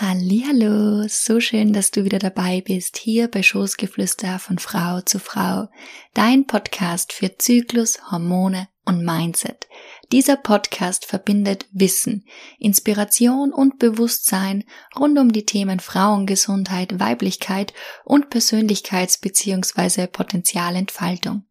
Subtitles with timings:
[0.00, 5.66] Hallo, so schön, dass du wieder dabei bist, hier bei Schoßgeflüster von Frau zu Frau,
[6.14, 9.66] dein Podcast für Zyklus, Hormone und Mindset.
[10.12, 12.24] Dieser Podcast verbindet Wissen,
[12.60, 14.62] Inspiration und Bewusstsein
[14.96, 17.74] rund um die Themen Frauengesundheit, Weiblichkeit
[18.04, 20.06] und Persönlichkeits- bzw.
[20.06, 21.42] Potenzialentfaltung.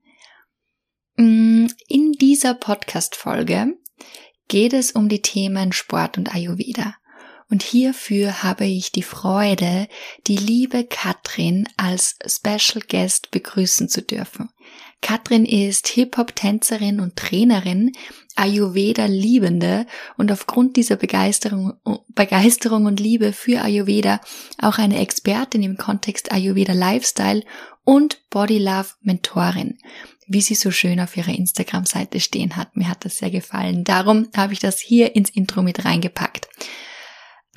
[1.17, 3.73] Mm, in dieser Podcast-Folge
[4.47, 6.95] geht es um die Themen Sport und Ayurveda.
[7.49, 9.87] Und hierfür habe ich die Freude,
[10.27, 14.49] die liebe Katrin als Special Guest begrüßen zu dürfen.
[15.01, 17.93] Katrin ist Hip-Hop-Tänzerin und Trainerin,
[18.35, 19.85] Ayurveda-Liebende
[20.17, 21.73] und aufgrund dieser Begeisterung,
[22.09, 24.19] Begeisterung und Liebe für Ayurveda
[24.61, 27.43] auch eine Expertin im Kontext Ayurveda Lifestyle
[27.83, 29.77] und Body Love Mentorin
[30.27, 32.75] wie sie so schön auf ihrer Instagram-Seite stehen hat.
[32.75, 33.83] Mir hat das sehr gefallen.
[33.83, 36.47] Darum habe ich das hier ins Intro mit reingepackt.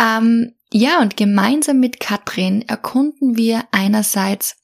[0.01, 4.57] Ähm, ja, und gemeinsam mit Katrin erkunden wir einerseits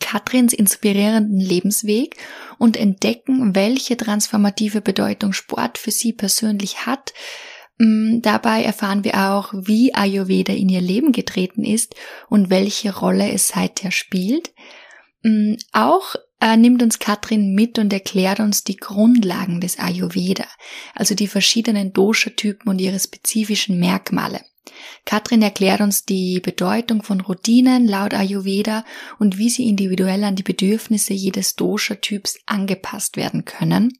[0.00, 2.16] Katrins inspirierenden Lebensweg
[2.58, 7.12] und entdecken, welche transformative Bedeutung Sport für sie persönlich hat.
[7.78, 11.94] Mm, dabei erfahren wir auch, wie Ayurveda in ihr Leben getreten ist
[12.28, 14.52] und welche Rolle es seither spielt.
[15.26, 20.46] Mm, auch äh, nimmt uns Katrin mit und erklärt uns die Grundlagen des Ayurveda,
[20.94, 24.40] also die verschiedenen Dosha-Typen und ihre spezifischen Merkmale.
[25.04, 28.84] Katrin erklärt uns die Bedeutung von Routinen laut Ayurveda
[29.18, 33.98] und wie sie individuell an die Bedürfnisse jedes Dosha-Typs angepasst werden können.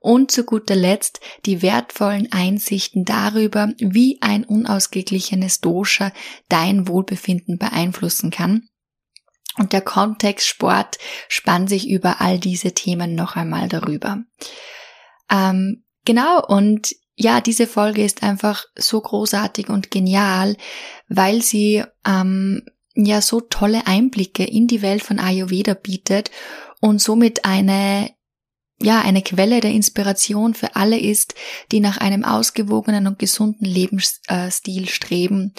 [0.00, 6.12] Und zu guter Letzt die wertvollen Einsichten darüber, wie ein unausgeglichenes Dosha
[6.48, 8.68] dein Wohlbefinden beeinflussen kann
[9.58, 14.22] und der Kontext Sport spannt sich über all diese Themen noch einmal darüber.
[15.30, 20.56] Ähm, genau, und ja, diese Folge ist einfach so großartig und genial,
[21.08, 22.62] weil sie ähm,
[22.94, 26.30] ja so tolle Einblicke in die Welt von Ayurveda bietet
[26.80, 28.10] und somit eine
[28.78, 31.34] ja, eine Quelle der Inspiration für alle ist,
[31.72, 35.54] die nach einem ausgewogenen und gesunden Lebensstil streben.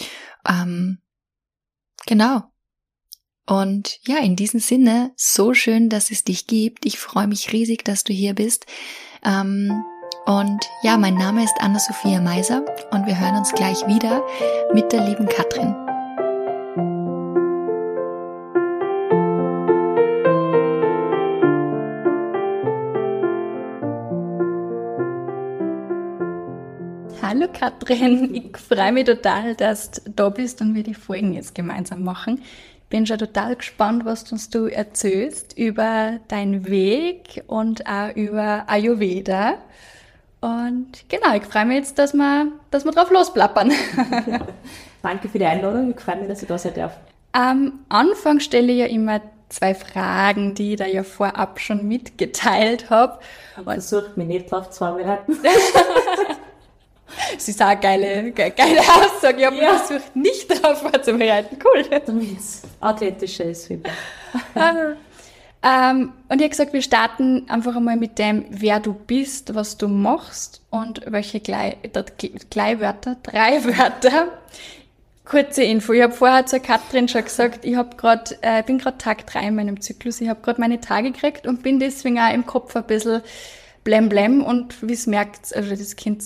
[0.47, 0.99] Ähm,
[2.05, 2.43] genau.
[3.49, 6.85] Und ja, in diesem Sinne, so schön, dass es dich gibt.
[6.85, 8.65] Ich freue mich riesig, dass du hier bist.
[9.23, 9.85] Ähm,
[10.25, 14.21] und ja, mein Name ist Anna-Sophia Meiser und wir hören uns gleich wieder
[14.73, 15.73] mit der lieben Katrin.
[27.21, 31.55] Hallo Katrin, ich freue mich total, dass du da bist und wir die Folgen jetzt
[31.55, 32.41] gemeinsam machen
[32.89, 39.55] bin schon total gespannt, was uns du erzählst über deinen Weg und auch über Ayurveda.
[40.39, 43.71] Und genau, ich freue mich jetzt, dass wir, dass wir drauf losplappern.
[44.27, 44.39] Ja.
[45.01, 45.91] Danke für die Einladung.
[45.91, 46.97] Ich freue mich, dass ich da sein darf.
[47.31, 52.89] Am Anfang stelle ich ja immer zwei Fragen, die ich da ja vorab schon mitgeteilt
[52.89, 53.19] habe.
[53.63, 55.37] Versucht mich nicht drauf zu vorbereiten.
[57.37, 59.39] Sie ist auch eine geile, geile Aussage.
[59.39, 59.77] Ich habe ja.
[59.77, 61.57] versucht, nicht darauf vorzubereiten.
[61.63, 61.83] Cool.
[62.05, 63.69] Damit es authentischer ist.
[63.71, 63.77] ähm,
[66.29, 69.87] und ich habe gesagt, wir starten einfach einmal mit dem, wer du bist, was du
[69.87, 74.27] machst und welche Gleichwörter, drei Wörter.
[75.25, 75.91] Kurze Info.
[75.91, 79.47] Ich habe vorher zur Katrin schon gesagt, ich hab grad, äh, bin gerade Tag drei
[79.47, 80.21] in meinem Zyklus.
[80.21, 83.21] Ich habe gerade meine Tage gekriegt und bin deswegen auch im Kopf ein bisschen
[83.83, 86.21] blem blem und wie es merkt, also das Kind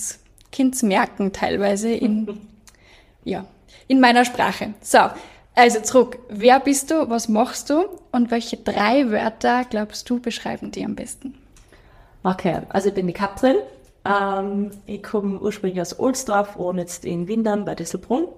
[0.52, 2.40] Kinds merken teilweise in,
[3.24, 3.46] ja,
[3.88, 4.74] in meiner Sprache.
[4.80, 4.98] So,
[5.54, 6.18] also zurück.
[6.28, 7.10] Wer bist du?
[7.10, 7.84] Was machst du?
[8.12, 11.34] Und welche drei Wörter glaubst du beschreiben die am besten?
[12.22, 13.56] Okay, also ich bin die Katrin.
[14.04, 18.28] Ähm, ich komme ursprünglich aus Ohlsdorf, wohne jetzt in Windern bei Disselbrunn.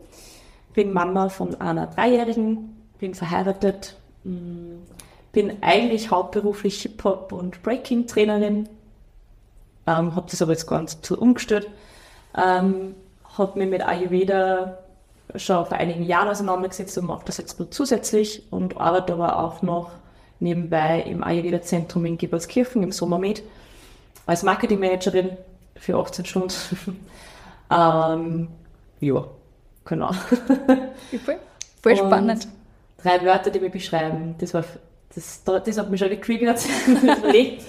[0.72, 4.78] Bin Mama von einer Dreijährigen, bin verheiratet, mm,
[5.32, 8.68] bin eigentlich hauptberuflich Hip-Hop und Breaking-Trainerin.
[9.86, 11.68] Ähm, habe das aber jetzt ganz zu umgestellt
[12.36, 12.94] ähm,
[13.36, 14.78] habe mich mit Ayurveda
[15.36, 19.62] schon vor einigen Jahren auseinandergesetzt und mache das jetzt nur zusätzlich und arbeite aber auch
[19.62, 19.90] noch
[20.40, 23.42] nebenbei im Ayurveda-Zentrum in Gebertskirchen im Sommermed
[24.26, 25.36] als Marketingmanagerin
[25.76, 26.54] für 18 Stunden.
[27.70, 28.48] ähm,
[29.00, 29.24] ja,
[29.84, 30.12] genau.
[31.24, 31.36] Voll,
[31.82, 32.48] voll spannend.
[33.02, 34.64] drei Wörter, die mich beschreiben, das war
[35.14, 37.62] das, das hat mich schon getriggert, überlegt.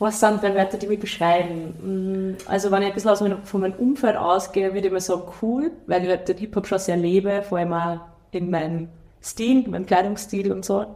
[0.00, 2.32] Was sind drei Wörter, die mich beschreiben?
[2.32, 5.30] Mm, also wenn ich ein bisschen aus von meinem Umfeld ausgehe, würde ich mal sagen
[5.42, 8.00] cool, weil ich halt den Hip-Hop schon sehr lebe, vor allem auch
[8.30, 8.88] in meinem
[9.22, 10.86] Stil, in meinem Kleidungsstil und so.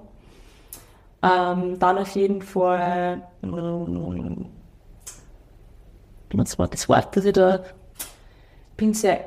[1.22, 3.20] Ähm, dann auf jeden Fall,
[6.32, 7.62] was war das Wort, dass ich da
[8.78, 9.20] bin sehr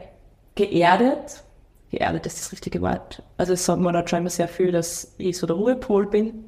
[0.56, 1.44] geerdet,
[1.92, 3.22] geerdet ist das richtige Wort.
[3.38, 6.47] Also es sagt mir da schon immer sehr viel, dass ich so der Ruhepol bin.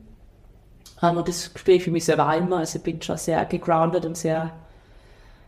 [1.01, 2.57] Um, und das spüre ich für mich selber immer.
[2.57, 4.51] Also ich bin schon sehr gegroundet und sehr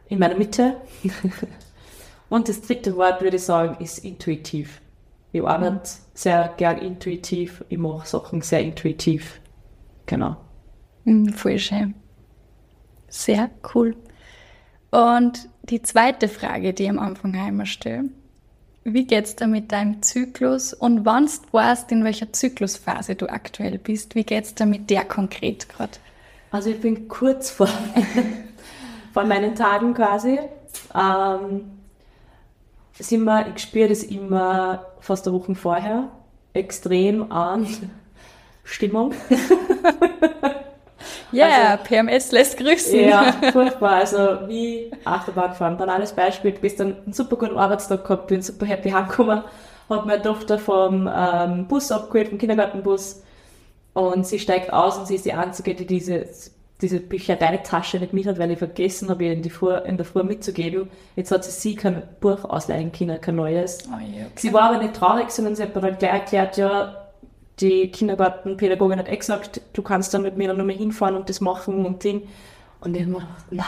[0.07, 0.77] in meiner Mitte.
[2.29, 4.81] und das dritte Wort, würde ich sagen, ist intuitiv.
[5.33, 6.03] Ich arbeite mhm.
[6.13, 7.63] sehr gern intuitiv.
[7.69, 9.39] Ich mache Sachen sehr intuitiv.
[10.05, 10.37] Genau.
[11.03, 11.95] Mhm, voll schön.
[13.07, 13.95] Sehr cool.
[14.91, 18.09] Und die zweite Frage, die ich am Anfang einmal stelle.
[18.83, 23.77] Wie geht's da mit deinem Zyklus und wann du weißt, in welcher Zyklusphase du aktuell
[23.77, 24.15] bist?
[24.15, 25.93] Wie geht's da mit der konkret gerade?
[26.49, 27.69] Also ich bin kurz vor,
[29.13, 30.39] vor meinen Tagen quasi.
[30.95, 31.71] Ähm,
[32.97, 36.09] sind wir, ich spüre das immer fast eine Woche vorher
[36.53, 37.67] extrem an
[38.63, 39.13] Stimmung.
[41.31, 42.99] Ja, yeah, also, PMS lässt grüßen.
[42.99, 43.91] Ja, furchtbar.
[43.91, 45.77] Also wie Achterbahn fahren.
[45.77, 49.43] Banales Beispiel, du bist dann einen super guten Arbeitstag gehabt, bin super happy heimgekommen,
[49.89, 53.23] hat meine Tochter vom ähm, Bus abgeholt, vom Kindergartenbus
[53.93, 56.25] und sie steigt aus und sie ist die Einzige, die diese,
[56.81, 60.05] diese Büchereitasche nicht mit hat, weil ich vergessen habe, ihr in, die Früh, in der
[60.05, 60.89] Früh mitzugeben.
[61.15, 63.79] Jetzt hat sie sie kein Buch ausleihen können, kein neues.
[63.89, 64.27] Oh, okay.
[64.35, 67.00] Sie war aber nicht traurig, sondern sie hat mir dann gleich erklärt, ja,
[67.61, 71.41] die Kindergartenpädagogin hat eh gesagt, du kannst dann mit mir dann nochmal hinfahren und das
[71.41, 72.27] machen und Ding.
[72.79, 73.65] Und ich habe mir gedacht, na,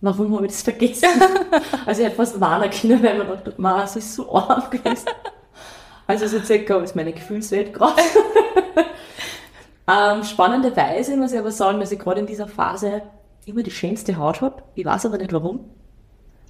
[0.00, 1.08] warum habe ich das vergessen?
[1.86, 5.08] also ich hätte fast warnen können, weil man dachte, man, es ist so arm gewesen.
[6.06, 8.00] Also so circa ist meine Gefühlswelt gerade.
[9.88, 13.02] ähm, spannenderweise muss ich aber sagen, dass ich gerade in dieser Phase
[13.44, 14.62] immer die schönste Haut habe.
[14.74, 15.68] Ich weiß aber nicht warum.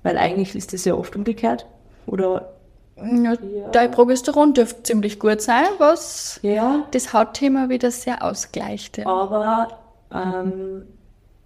[0.05, 1.67] Weil eigentlich ist das ja oft umgekehrt.
[2.07, 2.58] Oder
[3.03, 3.69] ja, ja.
[3.73, 6.87] Dein Progesteron dürfte ziemlich gut sein, was ja.
[6.91, 8.99] das Hautthema wieder sehr ausgleicht.
[8.99, 9.07] Ja.
[9.07, 9.69] Aber
[10.13, 10.83] ähm,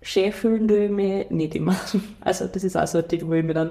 [0.01, 1.77] schön fühlen tue ich mich nicht immer.
[2.21, 3.71] Also das ist auch so ein Ding, wo ich mir dann,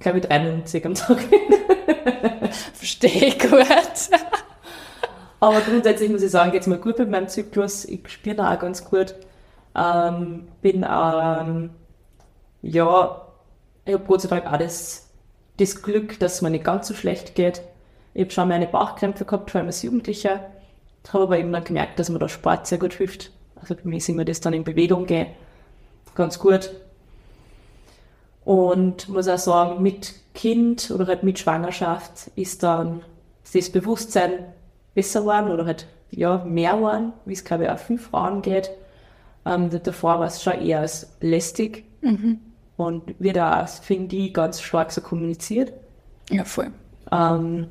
[0.00, 1.18] glaube ich, 93 am Tag
[2.74, 3.50] Verstehe ich gut.
[5.40, 7.84] Aber grundsätzlich muss ich sagen, geht es mir gut mit meinem Zyklus.
[7.84, 9.14] Ich spüre da auch ganz gut.
[9.74, 11.70] Ähm, bin, ähm,
[12.62, 13.26] ja,
[13.84, 14.58] ich habe Gott sei Dank auch
[15.62, 17.62] das Glück, dass es mir nicht ganz so schlecht geht.
[18.14, 20.40] Ich habe schon meine Bauchkrämpfe gehabt, vor allem als Jugendlicher.
[21.12, 23.30] Habe aber eben dann gemerkt, dass mir der Sport sehr gut hilft.
[23.56, 25.28] Also für mich ist immer das dann in Bewegung gehen
[26.14, 26.70] ganz gut.
[28.44, 33.02] Und muss auch sagen, mit Kind oder halt mit Schwangerschaft ist dann
[33.52, 34.46] das Bewusstsein
[34.94, 38.70] besser geworden oder halt ja, mehr geworden, wie es glaube ich auch vielen Frauen geht.
[39.46, 41.84] Ähm, davor war es schon eher als lästig.
[42.00, 42.51] Mhm
[42.86, 45.72] und wird auch, finde ich, ganz stark so kommuniziert.
[46.30, 46.70] Ja, voll.
[47.10, 47.66] Ähm,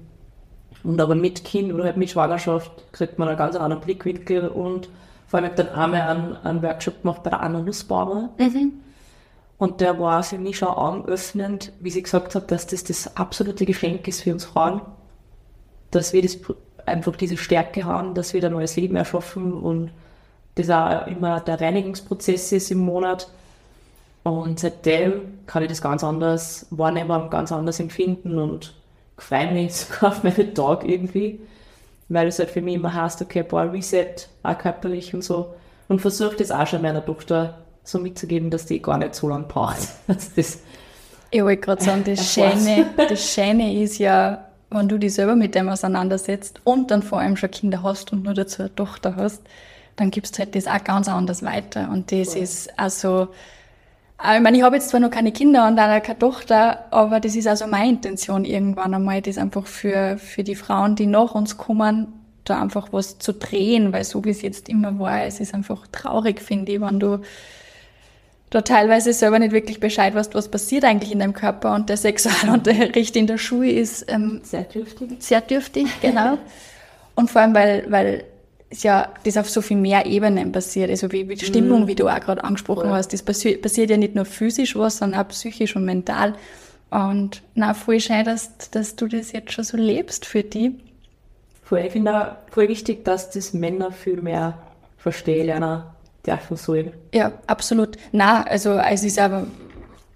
[0.83, 4.89] und aber mit Kind oder halt mit Schwangerschaft kriegt man einen ganz anderen Blickwinkel und
[5.27, 8.29] vor allem habe ich dann einmal einen, einen Workshop gemacht bei der Anna Nussbaumer.
[8.37, 8.73] Mhm.
[9.57, 13.65] Und der war für mich schon augenöffnend, wie sie gesagt hat, dass das das absolute
[13.65, 14.81] Geschenk ist für uns Frauen.
[15.91, 16.39] Dass wir das
[16.85, 19.91] einfach diese Stärke haben, dass wir ein neues Leben erschaffen und
[20.55, 23.29] das auch immer der Reinigungsprozess ist im Monat
[24.23, 28.73] und seitdem kann ich das ganz anders wahrnehmen, ganz anders empfinden und
[29.17, 31.39] freue mich sogar auf meinen Tag irgendwie,
[32.09, 35.53] weil es halt für mich immer heißt, okay, boah, Reset, auch körperlich und so.
[35.87, 39.45] Und versuche das auch schon meiner Tochter so mitzugeben, dass die gar nicht so lange
[39.45, 39.87] braucht.
[40.07, 40.59] das
[41.31, 45.55] ich wollte gerade sagen, das Schöne, das Schöne ist ja, wenn du dich selber mit
[45.55, 49.41] dem auseinandersetzt und dann vor allem schon Kinder hast und nur dazu eine Tochter hast,
[49.95, 51.89] dann gibst du halt das auch ganz anders weiter.
[51.89, 52.41] Und das cool.
[52.41, 53.29] ist also,
[54.23, 57.35] ich meine, ich habe jetzt zwar noch keine Kinder und auch keine Tochter, aber das
[57.35, 61.57] ist also meine Intention irgendwann einmal, das einfach für, für die Frauen, die nach uns
[61.57, 62.07] kommen,
[62.43, 65.87] da einfach was zu drehen, weil so wie es jetzt immer war, es ist einfach
[65.91, 67.21] traurig, finde ich, wenn du
[68.51, 71.97] da teilweise selber nicht wirklich Bescheid weißt, was passiert eigentlich in deinem Körper und der
[71.97, 75.09] Sexualunterricht in der Schule ist ähm, sehr dürftig.
[75.19, 76.37] Sehr dürftig, genau.
[77.15, 78.25] und vor allem, weil, weil
[78.71, 80.89] ist ja das auf so viel mehr Ebenen passiert.
[80.89, 81.87] Also wie, wie die Stimmung, mm.
[81.87, 82.95] wie du auch gerade angesprochen ja.
[82.95, 86.35] hast, das passi passiert ja nicht nur physisch was, sondern auch psychisch und mental.
[86.89, 90.79] Und na, voll schön, dass, dass du das jetzt schon so lebst für die.
[91.63, 94.57] Voll, ich finde auch voll wichtig, dass das Männer viel mehr
[94.97, 95.83] verstehen lernen
[96.25, 96.91] dürfen sollen.
[97.13, 97.97] Ja, absolut.
[98.11, 99.47] Na, also es ist aber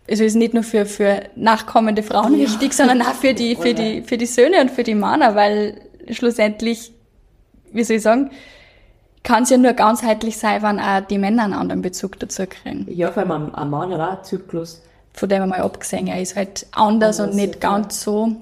[0.07, 2.45] also ist nicht nur für, für nachkommende Frauen ja.
[2.45, 5.81] wichtig, sondern auch für die, für die, für die Söhne und für die Männer, weil
[6.11, 6.91] schlussendlich
[7.75, 8.31] wie soll ich sagen,
[9.23, 12.85] kann es ja nur ganzheitlich sein, wenn auch die Männer einen anderen Bezug dazu kriegen.
[12.89, 14.81] Ja, vor allem ein Mann hat auch einen Zyklus.
[15.13, 17.71] Von dem einmal abgesehen, er ist halt anders, anders und nicht ja.
[17.71, 18.35] ganz so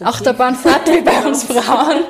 [0.00, 2.04] Achterbahnfahrt wie bei uns Frauen.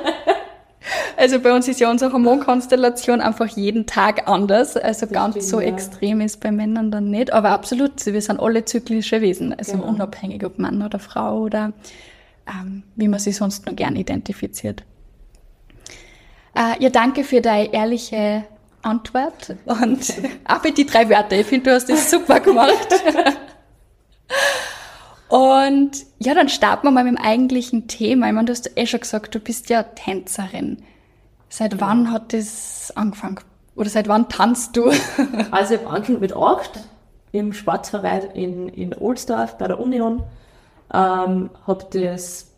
[1.17, 4.75] Also bei uns ist ja unsere Hormonkonstellation einfach jeden Tag anders.
[4.75, 5.67] Also das ganz so ja.
[5.67, 7.31] extrem ist bei Männern dann nicht.
[7.31, 9.53] Aber absolut, wir sind alle zyklische Wesen.
[9.53, 9.87] Also genau.
[9.87, 11.73] unabhängig ob Mann oder Frau oder
[12.47, 14.83] ähm, wie man sich sonst nur gern identifiziert.
[16.55, 18.45] Äh, ja, danke für deine ehrliche
[18.81, 20.13] Antwort und
[20.45, 21.37] auch für die drei Wörter.
[21.37, 22.87] Ich finde, du hast das super gemacht.
[25.29, 28.27] und ja, dann starten wir mal mit dem eigentlichen Thema.
[28.27, 30.83] Ich meine, du hast eh schon gesagt, du bist ja Tänzerin.
[31.49, 33.39] Seit wann hat das angefangen?
[33.75, 34.91] Oder seit wann tanzt du?
[35.51, 36.71] also ich habe angefangen mit acht
[37.31, 40.23] im Sportverein in, in Ohlsdorf bei der Union.
[40.91, 42.48] Ähm, habe das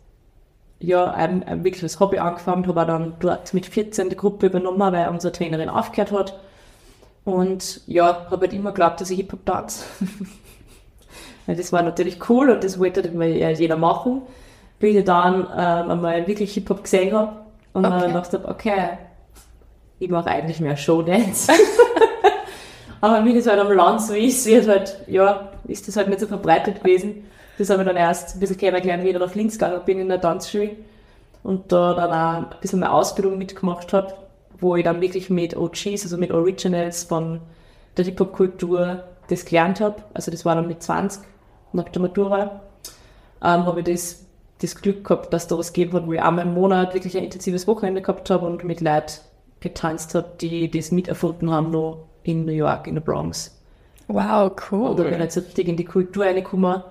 [0.82, 5.08] ja ein, ein wirkliches Hobby angefangen, habe dann dort mit 14 die Gruppe übernommen, weil
[5.08, 6.40] unsere Trainerin aufgehört hat.
[7.24, 9.84] Und ja, habe halt immer geglaubt, dass ich Hip-Hop tanze.
[11.46, 14.22] das war natürlich cool und das wollte halt jeder machen.
[14.80, 17.32] Bis ich dann ähm, einmal wirklich Hip-Hop gesehen habe
[17.72, 18.00] und okay.
[18.00, 18.98] dann dachte ich, okay,
[20.00, 21.52] ich mache eigentlich mehr Showdance.
[23.00, 26.20] Aber wie das halt am Land so ist, wird halt, ja, ist das halt nicht
[26.20, 27.24] so verbreitet gewesen.
[27.58, 30.08] Das habe ich dann erst ein bisschen kennengelernt, wie ich nach Linz gegangen bin in
[30.08, 30.76] der Tanzschule
[31.42, 34.14] und da dann auch ein bisschen eine Ausbildung mitgemacht habe,
[34.58, 37.40] wo ich dann wirklich mit OGs, also mit Originals von
[37.96, 40.02] der Hip-Hop-Kultur das gelernt habe.
[40.14, 41.22] Also das war dann mit 20
[41.72, 42.62] nach der Matura.
[43.42, 44.24] Ähm, habe ich das,
[44.60, 47.24] das Glück gehabt, dass da was gegeben hat, wo ich einmal im Monat wirklich ein
[47.24, 49.20] intensives Wochenende gehabt habe und mit Leuten
[49.60, 53.58] getanzt habe, die das miterfunden haben, noch in New York, in der Bronx.
[54.08, 54.90] Wow, cool.
[54.90, 56.82] Und da bin ich jetzt richtig in die Kultur reingekommen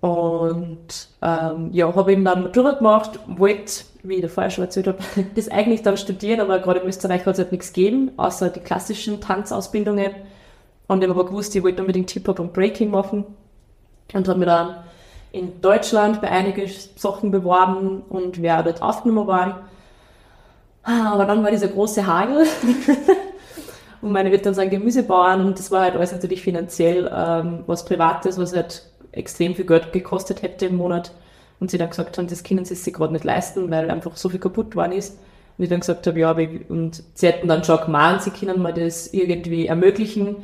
[0.00, 4.98] und ähm, ja, habe eben dann Matura gemacht, wollte, wie ich vorher schon erzählt habe,
[5.34, 8.60] das eigentlich dann studieren, aber gerade in Österreich hat es halt nichts gegeben, außer die
[8.60, 10.12] klassischen Tanzausbildungen.
[10.86, 13.24] Und ich habe aber gewusst, ich wollte unbedingt Hip-Hop und Breaking machen.
[14.14, 14.76] Und habe mir dann
[15.32, 19.54] in Deutschland bei einigen Sachen beworben und wer dort aufgenommen worden.
[20.82, 22.46] Ah, aber dann war dieser große Hagel.
[24.00, 28.38] und meine Eltern sind Gemüsebauern und das war halt alles natürlich finanziell ähm, was Privates,
[28.38, 28.84] was halt
[29.18, 31.12] extrem viel Geld gekostet hätte im Monat
[31.60, 34.28] und sie dann gesagt haben, das können sie sich gerade nicht leisten, weil einfach so
[34.28, 35.18] viel kaputt worden ist.
[35.56, 36.36] Und ich dann gesagt habe, ja,
[36.68, 40.36] und sie hätten dann schon gemeint, sie können mir das irgendwie ermöglichen,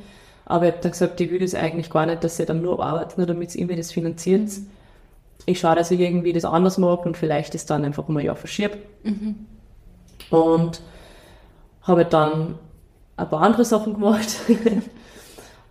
[0.44, 2.84] aber ich habe dann gesagt, ich will das eigentlich gar nicht, dass sie dann nur
[2.84, 4.50] arbeiten, nur damit sie irgendwie das finanzieren.
[5.46, 8.26] Ich schaue, dass ich irgendwie das anders mache und vielleicht ist dann einfach mal ein
[8.26, 8.78] Jahr verschiebt.
[9.04, 9.46] Mhm.
[10.30, 10.80] Und
[11.82, 12.58] habe dann
[13.16, 14.36] ein paar andere Sachen gemacht.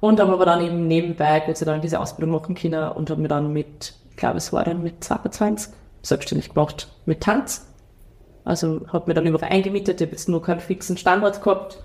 [0.04, 3.22] Und habe aber dann eben nebenbei Gott sei Dank diese Ausbildung machen können und habe
[3.22, 7.66] mir dann mit, ich glaube es war dann mit 22 selbstständig gemacht mit Tanz.
[8.44, 11.82] Also habe mir dann überall eingemietet, ich habe jetzt nur keinen fixen Standort gehabt,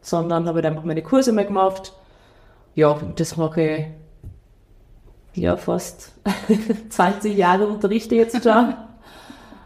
[0.00, 1.94] sondern habe einfach meine Kurse mal gemacht.
[2.76, 3.86] Ja, das mache
[5.32, 6.12] ich ja fast
[6.90, 8.74] 20 Jahre unterrichte jetzt schon.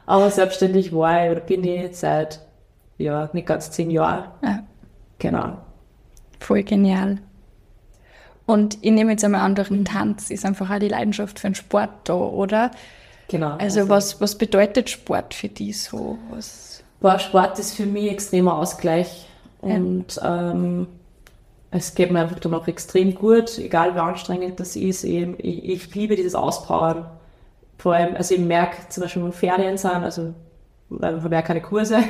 [0.06, 2.40] Aber selbstständig war ich oder bin ich seit
[2.96, 4.30] ja nicht ganz zehn Jahren.
[4.42, 4.64] Ja.
[5.18, 5.58] Genau.
[6.40, 7.18] Voll genial.
[8.52, 11.49] Und ich nehme jetzt einmal an, durch den Tanz ist einfach auch die Leidenschaft für
[11.49, 12.71] den Sport da, oder?
[13.28, 13.52] Genau.
[13.52, 16.18] Also, also was, was bedeutet Sport für dich so?
[16.28, 16.85] Was?
[17.00, 19.26] Boah, Sport ist für mich extremer Ausgleich.
[19.62, 20.50] Und ja.
[20.50, 20.87] ähm,
[21.71, 25.02] es geht mir einfach dann auch extrem gut, egal wie anstrengend das ist.
[25.02, 27.06] Ich, ich, ich liebe dieses Auspowern.
[27.78, 30.35] Vor allem, also ich merke zum Beispiel, wenn Ferien sind, also
[30.90, 32.00] wir haben ja keine Kurse,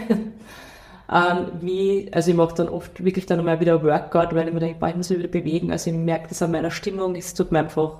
[1.12, 4.60] ähm, wie, also ich mache dann oft wirklich dann mal wieder Workout, weil ich mir
[4.60, 5.70] denke, ich muss mich wieder bewegen.
[5.70, 7.98] Also ich merke das an meiner Stimmung, es tut mir einfach,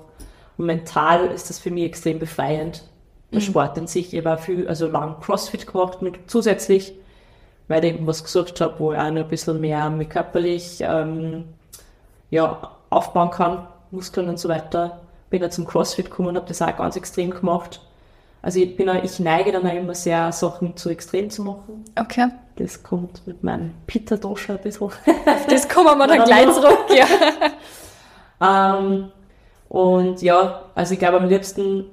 [0.57, 2.83] mental ist das für mich extrem befreiend.
[3.31, 3.45] Der mhm.
[3.45, 6.93] Sport in sich, ich war viel, also lang Crossfit gemacht mit zusätzlich,
[7.67, 10.79] weil ich eben was gesucht habe, wo ich auch noch ein bisschen mehr mit körperlich
[10.81, 11.45] ähm,
[12.31, 15.01] ja, aufbauen kann, Muskeln und so weiter.
[15.29, 17.79] Bin dann zum Crossfit gekommen und habe das auch ganz extrem gemacht.
[18.43, 21.85] Also ich, bin, ich neige dann auch immer sehr, Sachen zu extrem zu machen.
[21.97, 22.27] Okay.
[22.57, 24.91] Das kommt mit meinem Peter Doscher ein bisschen.
[25.49, 28.75] das kommen wir dann gleich zurück, ja.
[28.77, 29.11] ähm,
[29.69, 31.85] und ja, also ich glaube am liebsten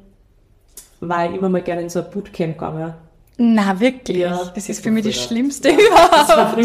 [0.98, 2.94] war ich immer mal gerne in so ein Bootcamp gegangen.
[3.38, 4.18] Na, wirklich?
[4.18, 6.58] Ja, das, das ist für mich das Schlimmste überhaupt.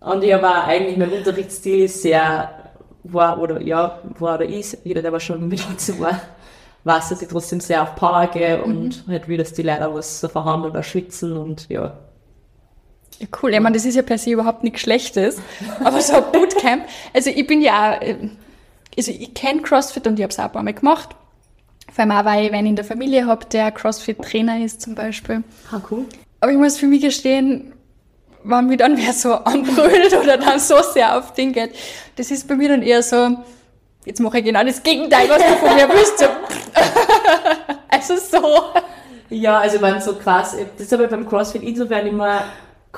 [0.00, 2.50] Und ich war eigentlich, mein Unterrichtsstil ist sehr,
[3.04, 6.20] war oder ja, war oder ist, jeder, der war schon mit uns war,
[6.84, 8.64] weiß, dass ich trotzdem sehr auf Power gehe mhm.
[8.64, 11.96] und halt will, dass die Leute was so verhandeln oder schwitzen und ja.
[13.18, 13.54] Ja, cool.
[13.54, 15.40] Ich meine, das ist ja per se überhaupt nichts Schlechtes.
[15.84, 16.84] Aber so ein Bootcamp,
[17.14, 18.16] also ich bin ja, äh,
[18.96, 21.10] also ich kenne CrossFit und ich habe es auch ein paar Mal gemacht.
[21.92, 25.44] Vor allem auch, weil ich einen in der Familie habe, der CrossFit-Trainer ist zum Beispiel.
[25.70, 26.06] Ah, cool.
[26.40, 27.72] Aber ich muss für mich gestehen,
[28.44, 31.72] wenn mich dann wer so anbrüllt oder dann so sehr auf Ding geht,
[32.16, 33.36] das ist bei mir dann eher so,
[34.04, 36.18] Jetzt mache ich genau das Gegenteil, was du von mir willst.
[36.18, 36.24] So.
[37.88, 38.48] also so.
[39.30, 40.56] Ja, also ich meine, so krass.
[40.76, 42.42] Das habe ich beim CrossFit insofern immer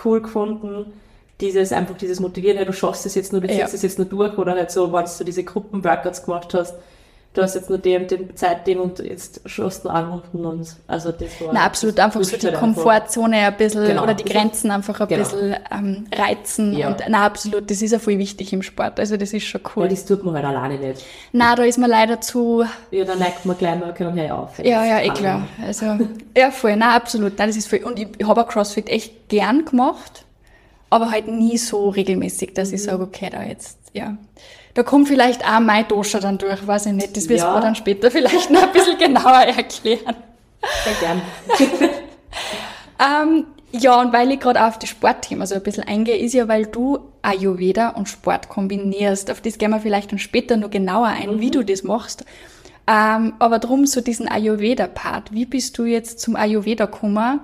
[0.04, 0.92] cool gefunden.
[1.40, 4.06] Dieses, einfach dieses Motivieren, ja, du schaffst es jetzt nur, du ziehst es jetzt nur
[4.06, 6.75] durch, oder halt so, wenn du diese Gruppenworkouts gemacht hast.
[7.35, 11.11] Du hast jetzt nur den, den Zeit, den und jetzt schaust du anrufen und also
[11.12, 11.53] das war.
[11.53, 14.05] Na, absolut, einfach so die Komfortzone ein bisschen Genau.
[14.05, 15.23] oder die Grenzen einfach ein Genau.
[15.25, 16.73] bisschen ähm, reizen.
[16.76, 16.88] Ja.
[16.88, 18.99] Und na, absolut, das ist ja voll wichtig im Sport.
[19.00, 19.88] Also das ist schon Ja, cool.
[19.88, 21.05] das tut man halt alleine nicht.
[21.33, 24.59] Na, da ist man leider zu, Ja, dann neigt man gleich mal, können wir auf.
[24.61, 25.47] ja, ja, eh klar.
[25.67, 25.99] Also,
[26.37, 27.37] ja, voll, na, absolut.
[27.38, 27.81] Nein, das ist voll.
[27.85, 30.25] Und ich habe auch CrossFit echt gern gemacht,
[30.91, 32.85] aber halt nie so regelmäßig, dass ich Mhm.
[32.85, 34.17] sage, okay, da jetzt, ja.
[34.75, 37.16] Da kommt vielleicht auch mein Dosha dann durch, weiß ich nicht.
[37.16, 37.54] Das wirst Ja.
[37.54, 40.16] du dann später vielleicht noch ein bisschen genauer erklären.
[40.85, 41.23] Sehr gern.
[43.00, 46.47] Ähm, ja, und weil ich gerade auf das Sportthema so ein bisschen eingehe, ist ja,
[46.47, 49.31] weil du Ayurveda und Sport kombinierst.
[49.31, 52.25] Auf das gehen wir vielleicht dann später noch genauer ein, wie du das machst.
[52.87, 55.33] Ähm, aber drum so diesen Ayurveda-Part.
[55.33, 57.40] Wie bist du jetzt zum Ayurveda gekommen?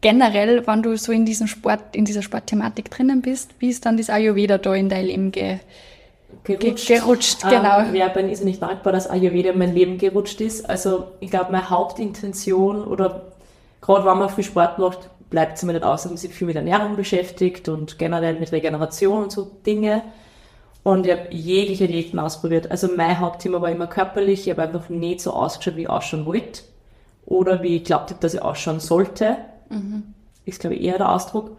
[0.00, 3.96] Generell, wenn du so in diesem Sport, in dieser Sportthematik drinnen bist, wie ist dann
[3.96, 5.58] das Ayurveda da in dein Leben ge
[6.44, 6.86] Gerutscht.
[6.88, 7.80] Ge- gerutscht, genau.
[7.80, 10.68] Ähm, bin ist nicht dankbar, dass Ayurveda in mein Leben gerutscht ist.
[10.68, 13.22] Also ich glaube, meine Hauptintention oder
[13.80, 16.46] gerade wenn man viel Sport macht, bleibt es mir nicht aus, dass man sich viel
[16.46, 20.02] mit Ernährung beschäftigt und generell mit Regeneration und so Dinge.
[20.82, 22.70] Und ich habe jegliche Diäten ausprobiert.
[22.70, 24.46] Also mein Hauptthema war immer körperlich.
[24.46, 26.62] Ich habe einfach nicht so ausgeschaut, wie ich ausschauen wollte.
[27.24, 29.36] Oder wie ich glaubt habe, dass ich ausschauen sollte.
[30.44, 31.56] Ist, glaube ich, eher der Ausdruck.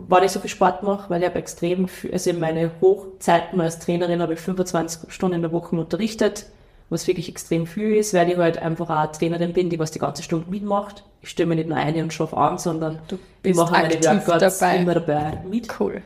[0.00, 3.60] Weil ich so viel Sport mache, weil ich habe extrem viel, also in meine Hochzeiten
[3.60, 6.46] als Trainerin habe ich 25 Stunden in der Woche unterrichtet,
[6.88, 9.90] was wirklich extrem viel ist, weil ich halt einfach auch eine Trainerin bin, die was
[9.90, 11.02] die ganze Stunde mitmacht.
[11.20, 14.58] Ich stelle mir nicht nur eine und schlafe an, sondern Du ich mache meine Workouts
[14.58, 14.76] dabei.
[14.76, 16.00] immer dabei mit Cool.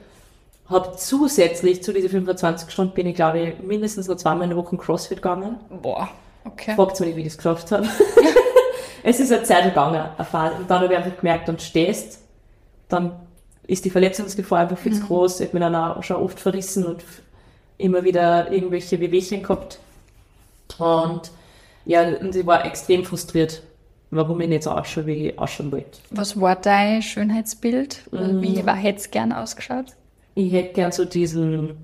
[0.70, 4.56] habe zusätzlich zu diesen 25 Stunden bin ich, glaube ich, mindestens noch zweimal in der
[4.58, 5.61] Woche Crossfit gegangen.
[5.82, 6.08] Boah,
[6.46, 6.75] okay.
[6.75, 7.87] Fragt mich nicht, wie ich das geschafft habe.
[9.02, 10.54] es ist eine Zeit gegangen, eine Phase.
[10.56, 12.20] Und dann habe ich einfach gemerkt, dann stehst,
[12.88, 13.12] dann
[13.66, 15.40] ist die Verletzungsgefahr einfach viel zu groß.
[15.40, 17.02] Ich habe mir dann auch schon oft verrissen und
[17.78, 19.78] immer wieder irgendwelche Wehwehchen gehabt.
[20.78, 21.31] Und
[21.85, 23.62] ja, und ich war extrem frustriert,
[24.11, 25.99] warum ich nicht so ausschaue, wie ich ausschauen wollte.
[26.11, 28.02] Was war dein Schönheitsbild?
[28.12, 29.87] Oder Wie war, hätte es gern ausgeschaut?
[30.35, 31.77] Ich hätte gern so diesen,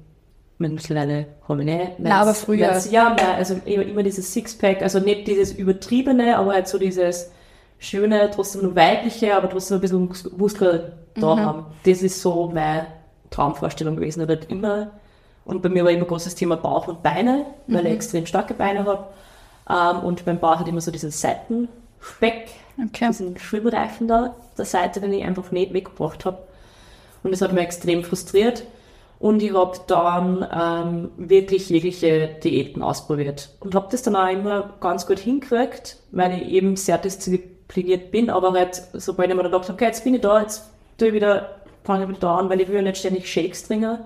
[0.59, 1.91] mittlerweile habe ich nicht.
[1.99, 2.69] Na, aber früher.
[2.71, 6.79] Weil's- Ja, nein, also immer, immer dieses Sixpack, also nicht dieses übertriebene, aber halt so
[6.79, 7.31] dieses
[7.79, 11.41] schöne, trotzdem nur weibliche, aber trotzdem ein bisschen Mus- Muskel da Mhm.
[11.41, 11.67] haben.
[11.85, 12.87] Das ist so meine
[13.31, 14.23] Traumvorstellung gewesen.
[14.23, 14.91] Hab halt immer,
[15.45, 17.87] und bei mir war immer großes Thema Bauch und Beine, weil Mhm.
[17.87, 19.07] ich extrem starke Beine habe.
[19.71, 22.49] Ähm, und beim Bauch hat immer so diesen Seitenspeck,
[22.87, 23.09] Okay.
[23.09, 26.39] diesen Schwimmreifen da, der Seite, den ich einfach nicht weggebracht habe.
[27.23, 28.65] Und das hat mich extrem frustriert.
[29.21, 33.51] Und ich habe dann ähm, wirklich jegliche Diäten ausprobiert.
[33.59, 36.99] Und habe das dann auch immer ganz gut hingekriegt, weil ich eben sehr
[37.69, 38.31] diszipliniert bin.
[38.31, 41.09] Aber halt, sobald ich mir dann gedacht habe, okay, jetzt bin ich da, jetzt tue
[41.09, 43.99] ich wieder, fange ich wieder da an, weil ich will ja nicht ständig Shakes trinken,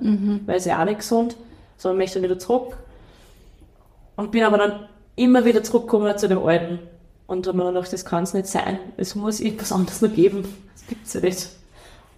[0.46, 1.36] weil es ja auch nicht gesund,
[1.76, 2.76] sondern möchte wieder zurück.
[4.16, 6.78] Und bin aber dann immer wieder zurückgekommen zu dem Alten.
[7.26, 8.78] Und habe mir dann gedacht, das kann es nicht sein.
[8.98, 10.42] Es muss irgendwas anderes noch geben.
[10.74, 11.48] Das gibt's ja nicht.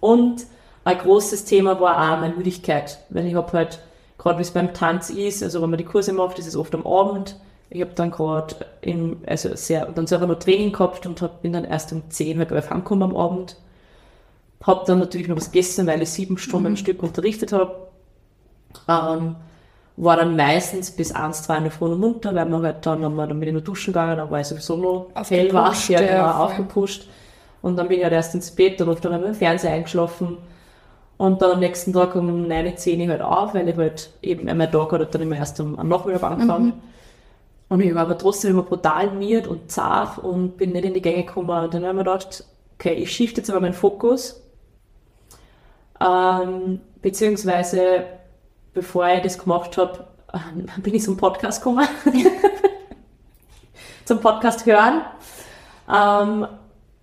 [0.01, 0.45] Und
[0.83, 2.99] ein großes Thema war auch meine Müdigkeit.
[3.09, 3.79] Weil ich habe halt,
[4.17, 6.75] gerade wie es beim Tanz ist, also wenn man die Kurse macht, ist es oft
[6.75, 7.37] am Abend.
[7.69, 11.53] Ich habe dann gerade in, also sehr, dann selber noch Training gehabt und hab, bin
[11.53, 13.57] dann erst um 10, halb elf heimgekommen am Abend.
[14.63, 17.75] Hab dann natürlich noch was gegessen, weil ich sieben Stunden am Stück unterrichtet habe.
[18.87, 19.35] Ähm,
[19.97, 23.03] war dann meistens bis eins, zwei in der Früh noch munter, weil man halt dann,
[23.03, 26.01] haben wir dann bin ich noch duschen gegangen, dann war ich sowieso noch hellwach, ja,
[26.01, 27.07] genau, aufgepusht.
[27.61, 30.37] Und dann bin ich halt erst ins Bett und oft dann im Fernseher eingeschlafen.
[31.17, 34.45] Und dann am nächsten Tag um 9, 10 Uhr halt auf, weil ich halt eben,
[34.45, 36.73] mein Tag halt dann immer erst am, am Nachmittag angefangen.
[37.67, 41.01] Und ich war aber trotzdem immer brutal miert und zart und bin nicht in die
[41.01, 41.49] Gänge gekommen.
[41.49, 42.43] Und dann habe ich mir gedacht,
[42.75, 44.41] okay, ich shift jetzt aber meinen Fokus.
[45.99, 48.05] Ähm, beziehungsweise,
[48.73, 50.07] bevor ich das gemacht habe,
[50.77, 51.87] bin ich zum Podcast gekommen.
[54.05, 55.01] zum Podcast hören.
[55.91, 56.47] Ähm,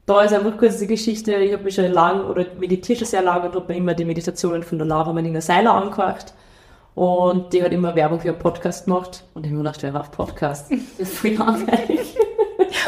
[0.06, 3.22] da ist einfach kurz die Geschichte, ich habe mich schon lang oder meditiere schon sehr
[3.22, 6.34] lange und habe mir immer die Meditationen von der Laura Marlina Seiler angehört.
[6.94, 9.24] Und die hat immer Werbung für einen Podcast gemacht.
[9.34, 10.70] Und ich habe mir gedacht, wer auf Podcast?
[10.98, 12.16] Das ist voll langweilig.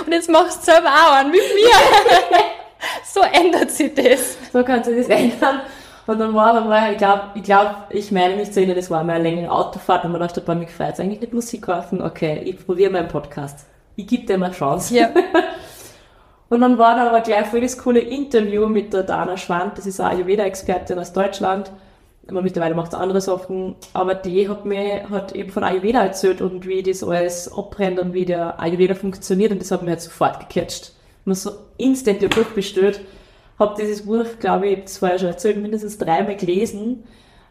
[0.04, 2.28] Und jetzt machst du selber auch an mit mir.
[3.04, 4.36] so ändert sich das.
[4.52, 5.60] So kannst du das ändern.
[6.06, 8.90] Und dann war aber mal, ich glaube, ich, glaub, ich meine mich zu erinnern, das
[8.90, 12.02] war mal eine längere Autofahrt und man dachte, bei mir gefällt eigentlich nicht Musik kaufen.
[12.02, 13.66] Okay, ich probiere meinen Podcast.
[13.96, 14.94] Ich gebe dem eine Chance.
[14.94, 15.08] Ja.
[16.50, 19.86] Und dann war da aber gleich voll das coole Interview mit der Dana Schwand, das
[19.86, 21.72] ist eine Ayurveda-Expertin aus Deutschland.
[22.28, 23.74] Aber mittlerweile macht sie andere Sachen.
[23.92, 28.14] Aber die hat mir hat eben von Ayurveda erzählt und wie das alles abbrennt und
[28.14, 29.52] wie der Ayurveda funktioniert.
[29.52, 30.92] Und das hat mir halt sofort gecatcht.
[31.24, 33.00] Man so instant ihr Buch bestellt.
[33.58, 37.04] Hab dieses Buch, glaube ich, das war ja schon erzählt, mindestens dreimal gelesen.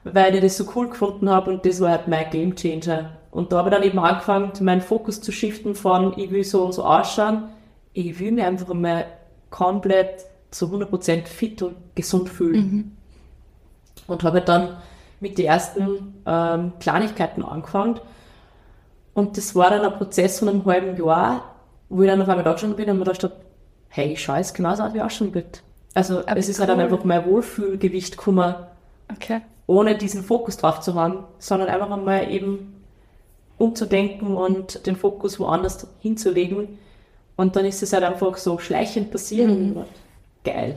[0.03, 3.17] weil ich das so cool gefunden habe und das war halt mein Game Changer.
[3.31, 6.63] Und da habe ich dann eben angefangen, meinen Fokus zu shiften von, ich will so
[6.65, 7.49] und so ausschauen,
[7.93, 9.05] ich will mich einfach mal
[9.49, 12.55] komplett zu 100% fit und gesund fühlen.
[12.55, 12.91] Mhm.
[14.07, 14.77] Und habe dann
[15.19, 17.99] mit den ersten ähm, Kleinigkeiten angefangen.
[19.13, 21.55] Und das war dann ein Prozess von einem halben Jahr,
[21.89, 23.35] wo ich dann auf einmal da gestanden bin und mir gedacht habe,
[23.89, 25.61] hey, ich schaue jetzt genauso aus wie auch schon wird.
[25.93, 26.85] Also Aber es ist halt dann cool.
[26.85, 28.55] einfach mein Wohlfühlgewicht gekommen,
[29.11, 29.41] Okay.
[29.67, 32.81] ohne diesen Fokus drauf zu haben, sondern einfach einmal eben
[33.59, 36.79] umzudenken und den Fokus woanders hinzulegen.
[37.35, 39.85] Und dann ist es halt einfach so schleichend passiert dachte,
[40.43, 40.75] geil.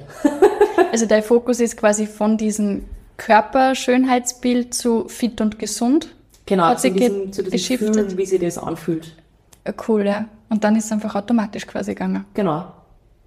[0.92, 2.84] Also dein Fokus ist quasi von diesem
[3.16, 6.08] Körperschönheitsbild zu fit und gesund.
[6.46, 7.94] Genau, Hat zu diesem, zu diesem geschiftet.
[7.94, 9.12] Gefühl, wie sich das anfühlt.
[9.64, 10.26] Äh, Cool, ja.
[10.48, 12.24] Und dann ist es einfach automatisch quasi gegangen.
[12.34, 12.66] Genau.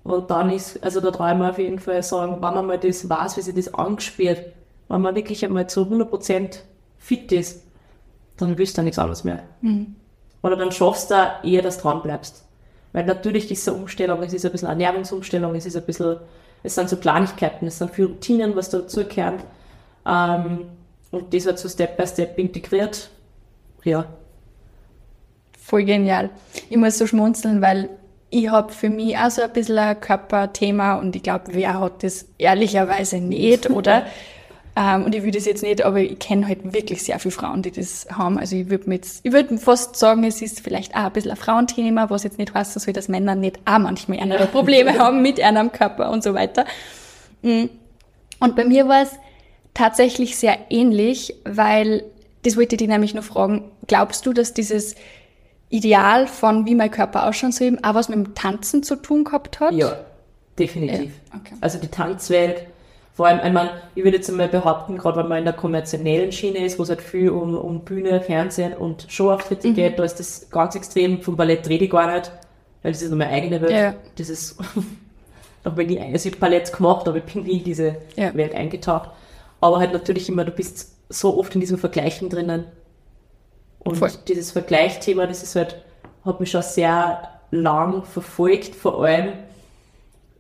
[0.04, 2.78] Und dann ist, also da traue ich mir auf jeden Fall sagen, wenn man mal
[2.78, 4.44] das weiß, wie sich das angespielt,
[4.88, 6.60] wenn man wirklich einmal zu 100%
[6.98, 7.64] fit ist,
[8.38, 9.44] dann willst du nichts anderes mehr.
[10.42, 12.46] Oder dann schaffst du eher, dass du dran bleibst.
[12.94, 15.84] Weil natürlich ist es eine Umstellung, es ist ein bisschen eine Ernährungsumstellung, es ist ein
[15.84, 16.18] bisschen,
[16.64, 19.44] es sind so Kleinigkeiten, es sind viele Routinen, was dazugehört.
[20.06, 20.68] Ähm,
[21.12, 23.10] und das wird so Step by Step integriert.
[23.84, 24.06] Ja.
[25.58, 26.30] Voll genial.
[26.70, 27.90] Ich muss so schmunzeln, weil
[28.30, 32.04] ich habe für mich auch so ein bisschen ein Körperthema und ich glaube, wer hat
[32.04, 34.06] das ehrlicherweise nicht, oder?
[34.76, 37.62] ähm, und ich will das jetzt nicht, aber ich kenne halt wirklich sehr viele Frauen,
[37.62, 38.38] die das haben.
[38.38, 41.32] Also ich würde mir jetzt, ich würde fast sagen, es ist vielleicht auch ein bisschen
[41.32, 45.22] ein Frauenthema, was jetzt nicht heißt, so dass Männer nicht auch manchmal andere Probleme haben
[45.22, 46.66] mit einem Körper und so weiter.
[47.42, 47.66] Mm.
[48.40, 49.12] Und bei mir war es
[49.74, 52.04] tatsächlich sehr ähnlich, weil,
[52.44, 54.96] das wollte ich dich nämlich noch fragen, glaubst du, dass dieses
[55.70, 59.60] Ideal von wie mein Körper ausschauen soll, auch was mit dem Tanzen zu tun gehabt
[59.60, 59.74] hat?
[59.74, 59.98] Ja,
[60.58, 61.12] definitiv.
[61.32, 61.56] Ja, okay.
[61.62, 62.66] Also die Tanzwelt,
[63.14, 66.32] vor allem, ich, mein, ich würde jetzt einmal behaupten, gerade wenn man in der kommerziellen
[66.32, 69.74] Schiene ist, wo es halt viel um, um Bühne, Fernsehen und Showauftritte Mhm.
[69.76, 71.22] geht, da ist das ganz extrem.
[71.22, 72.32] Vom Ballett rede ich gar nicht,
[72.82, 73.72] weil das ist nur meine eigene Welt.
[73.72, 73.94] Ja.
[74.18, 74.58] Das ist,
[75.64, 78.34] da habe ich also ich Ballett gemacht, aber ich bin nie in diese Ja.
[78.34, 79.10] Welt eingetaucht.
[79.62, 82.66] Aber halt natürlich immer, du bist so oft in diesem Vergleichen drinnen.
[83.80, 84.12] Und Voll.
[84.28, 85.84] dieses Vergleichsthema, das ist halt,
[86.26, 89.34] hat mich schon sehr lang verfolgt, vor allem,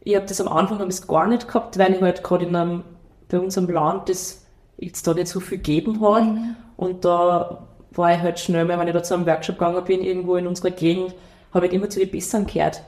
[0.03, 2.55] ich habe das am Anfang hab ich's gar nicht gehabt, weil ich halt gerade in
[2.55, 2.83] einem,
[3.29, 4.45] bei unserem Land das
[4.77, 6.23] jetzt da nicht so viel gegeben hat.
[6.77, 10.01] Und da war ich halt schnell mal, wenn ich da zu einem Workshop gegangen bin,
[10.01, 11.13] irgendwo in unserer Gegend,
[11.53, 12.83] habe ich immer zu den Besseren gehört.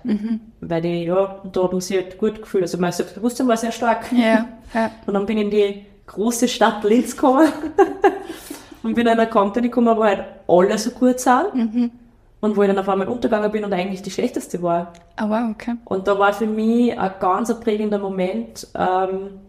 [0.61, 2.63] Weil ich, ja, da hat man sich halt gut gefühlt.
[2.63, 4.11] Also mein Selbstbewusstsein war sehr stark.
[4.13, 4.91] Ja, ja.
[5.05, 7.51] Und dann bin ich in die große Stadt Linz gekommen
[8.83, 11.53] und bin in einer Company gekommen, wo halt alle so gut sind.
[12.41, 14.93] Und wo ich dann auf einmal untergegangen bin und eigentlich die schlechteste war.
[15.21, 15.75] Oh wow, okay.
[15.85, 18.67] Und da war für mich ein ganz prägender Moment.
[18.73, 19.39] Ähm,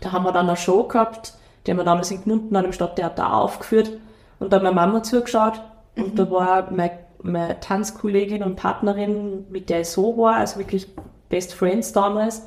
[0.00, 1.34] da haben wir dann eine Show gehabt,
[1.66, 3.90] die haben wir damals in Gmunden an dem Stadttheater aufgeführt.
[4.38, 5.60] Und da hat meine Mama zugeschaut.
[5.96, 10.88] Und da war meine, meine Tanzkollegin und Partnerin, mit der ich so war, also wirklich
[11.28, 12.46] Best Friends damals.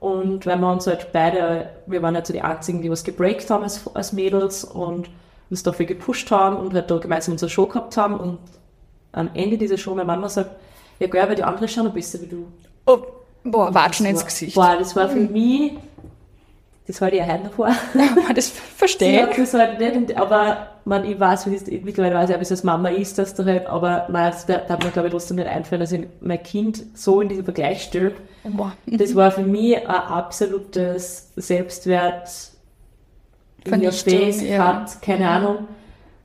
[0.00, 3.50] Und weil wir uns halt beide, wir waren halt so die einzigen, die was gebreakt
[3.50, 5.10] haben als, als Mädels und
[5.50, 8.18] uns dafür gepusht haben und halt da gemeinsam unsere Show gehabt haben.
[8.18, 8.38] Und
[9.12, 10.50] am Ende dieser Show, meine Mama sagt,
[10.98, 12.46] ja geil, weil die anderen schauen noch besser wie du.
[12.86, 12.98] Oh,
[13.44, 14.54] boah, Watschen Das ins war- Gesicht.
[14.54, 15.72] Boah, das war für mich,
[16.86, 17.68] das war die Erhalt davor.
[18.34, 19.36] das Sie verstehe ich.
[19.36, 22.64] das halt nicht, aber man, ich weiß, wie das, mittlerweile weiß ich, ob es als
[22.64, 25.80] Mama ist, dass du halt, aber nein, das darf mir glaube ich trotzdem nicht einfallen,
[25.80, 28.12] dass ich mein Kind so in diesen Vergleich stelle.
[28.44, 28.72] Boah.
[28.86, 32.28] Das war für mich ein absolutes Selbstwert,
[33.64, 34.84] Vernichtung, ja.
[35.00, 35.68] Keine Ahnung.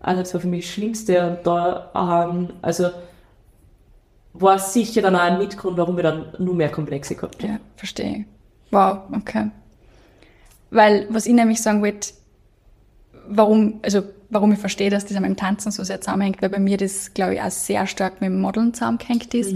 [0.01, 2.89] Also das war für mich das Schlimmste und da, ähm, also
[4.34, 7.54] war sicher dann auch ein Mitgrund, warum ich dann nur mehr Komplexe gehabt habe.
[7.54, 8.25] Ja, verstehe.
[8.71, 9.51] Wow, okay.
[10.71, 12.10] Weil, was ich nämlich sagen wollte,
[13.28, 16.59] warum, also, warum ich verstehe, dass das an meinem Tanzen so sehr zusammenhängt, weil bei
[16.59, 19.55] mir das, glaube ich, auch sehr stark mit dem Modeln zusammengehängt ist,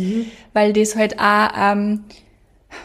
[0.53, 2.03] weil das halt auch, ähm,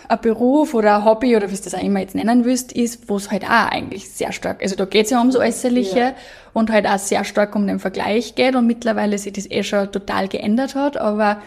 [0.08, 3.08] ein Beruf oder ein Hobby oder wie du das auch immer jetzt nennen willst, ist,
[3.10, 6.14] wo es halt auch eigentlich sehr stark, also da geht es ja ums Äußerliche Ja.
[6.54, 9.92] und halt auch sehr stark um den Vergleich geht und mittlerweile sich das eh schon
[9.92, 11.42] total geändert hat, aber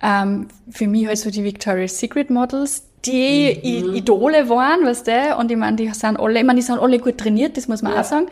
[0.00, 5.36] ähm, für mich halt so die Victoria's Secret Models, die I Idole waren, weißt du,
[5.38, 7.82] und ich meine, die sind alle, ich meine, die sind alle gut trainiert, das muss
[7.82, 8.00] man Ja.
[8.00, 8.26] auch sagen,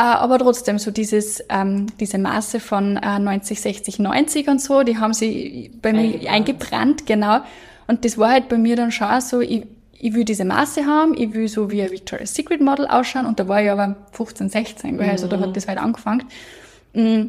[0.00, 4.98] aber trotzdem so dieses, ähm, diese Maße von äh, 90, 60, 90 und so, die
[4.98, 6.28] haben sie bei mir Eingebrannt.
[6.28, 7.40] eingebrannt, genau.
[7.86, 11.14] Und das war halt bei mir dann schon so, ich, ich will diese Maße haben,
[11.16, 14.48] ich will so wie ein Victoria's Secret Model ausschauen und da war ich aber 15,
[14.48, 16.24] 16, gell, also da hat das halt angefangen.
[16.92, 17.26] Mm.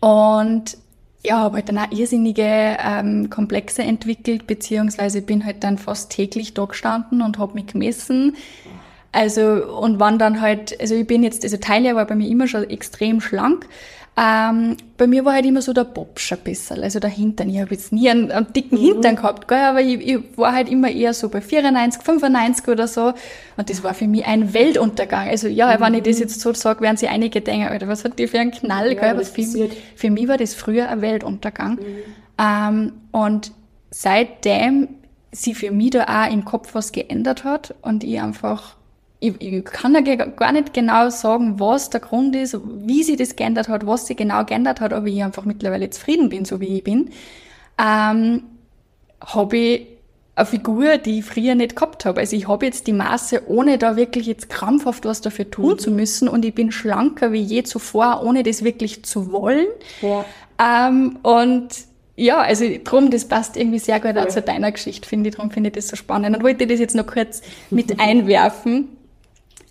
[0.00, 0.76] Und
[1.24, 6.54] ja, habe halt dann auch irrsinnige ähm, Komplexe entwickelt, beziehungsweise bin halt dann fast täglich
[6.54, 8.36] da gestanden und habe mich gemessen.
[9.12, 12.48] Also, und wann dann halt, also ich bin jetzt, also Taille war bei mir immer
[12.48, 13.66] schon extrem schlank.
[14.14, 17.48] Ähm, bei mir war halt immer so der Bobsch ein bisschen, also der Hintern.
[17.48, 18.84] Ich habe jetzt nie einen, einen dicken mhm.
[18.84, 22.86] Hintern gehabt, gell, aber ich, ich war halt immer eher so bei 94, 95 oder
[22.86, 23.14] so.
[23.56, 25.28] Und das war für mich ein Weltuntergang.
[25.28, 25.82] Also ja, mhm.
[25.82, 28.38] wenn ich das jetzt so sage, werden sich einige denken, Alter, was hat die für
[28.38, 29.10] einen Knall, ja, gell?
[29.10, 31.76] Aber für, für, mich war das früher ein Weltuntergang.
[31.76, 31.96] Mhm.
[32.38, 33.52] Ähm, und
[33.90, 34.88] seitdem
[35.32, 38.76] sie für mich da auch im Kopf was geändert hat und ich einfach
[39.22, 43.36] ich, ich kann ja gar nicht genau sagen, was der Grund ist, wie sie das
[43.36, 46.78] geändert hat, was sie genau geändert hat, aber ich einfach mittlerweile zufrieden bin, so wie
[46.78, 47.10] ich bin,
[47.78, 48.42] ähm,
[49.20, 49.86] habe ich
[50.34, 52.18] eine Figur, die ich früher nicht gehabt habe.
[52.18, 55.78] Also ich habe jetzt die Maße, ohne da wirklich jetzt krampfhaft was dafür tun mhm.
[55.78, 59.66] zu müssen und ich bin schlanker wie je zuvor, ohne das wirklich zu wollen.
[60.00, 60.24] Ja.
[60.58, 61.68] Ähm, und
[62.16, 65.36] ja, also drum, das passt irgendwie sehr gut auch zu deiner Geschichte, finde ich.
[65.36, 66.36] Darum finde ich das so spannend.
[66.36, 68.88] Und wollte das jetzt noch kurz mit einwerfen.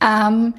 [0.01, 0.53] Ähm,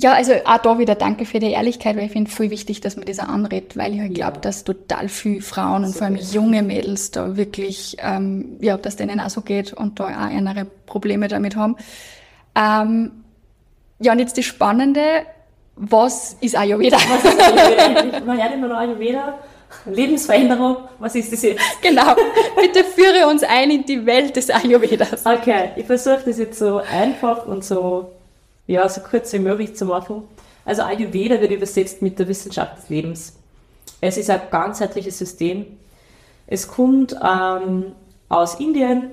[0.00, 2.80] ja, also auch da wieder danke für die Ehrlichkeit, weil ich finde es voll wichtig,
[2.80, 5.98] dass man das auch anredet, weil ich halt glaube, dass total viele Frauen und so
[5.98, 10.04] vor allem junge Mädels da wirklich, ähm, ja, dass denen auch so geht und da
[10.04, 11.76] auch andere Probleme damit haben.
[12.54, 13.10] Ähm,
[13.98, 15.02] ja, und jetzt das Spannende,
[15.74, 16.96] was ist Ayurveda?
[16.96, 18.20] Was ist Ayurveda?
[18.24, 19.34] Man hört immer noch Ayurveda.
[19.86, 21.62] Lebensveränderung, was ist das jetzt?
[21.82, 22.14] Genau,
[22.60, 25.24] bitte führe uns ein in die Welt des Ayurvedas.
[25.24, 28.12] Okay, ich versuche das jetzt so einfach und so,
[28.66, 30.24] ja, so kurz wie möglich zu machen.
[30.64, 33.36] Also Ayurveda wird übersetzt mit der Wissenschaft des Lebens.
[34.00, 35.66] Es ist ein ganzheitliches System.
[36.46, 37.92] Es kommt ähm,
[38.28, 39.10] aus Indien,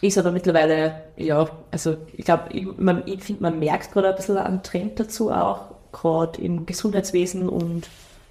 [0.00, 2.66] ist aber mittlerweile, ja, also ich glaube, ich,
[3.06, 5.62] ich finde, man merkt gerade ein bisschen einen Trend dazu auch,
[5.92, 7.88] gerade im Gesundheitswesen und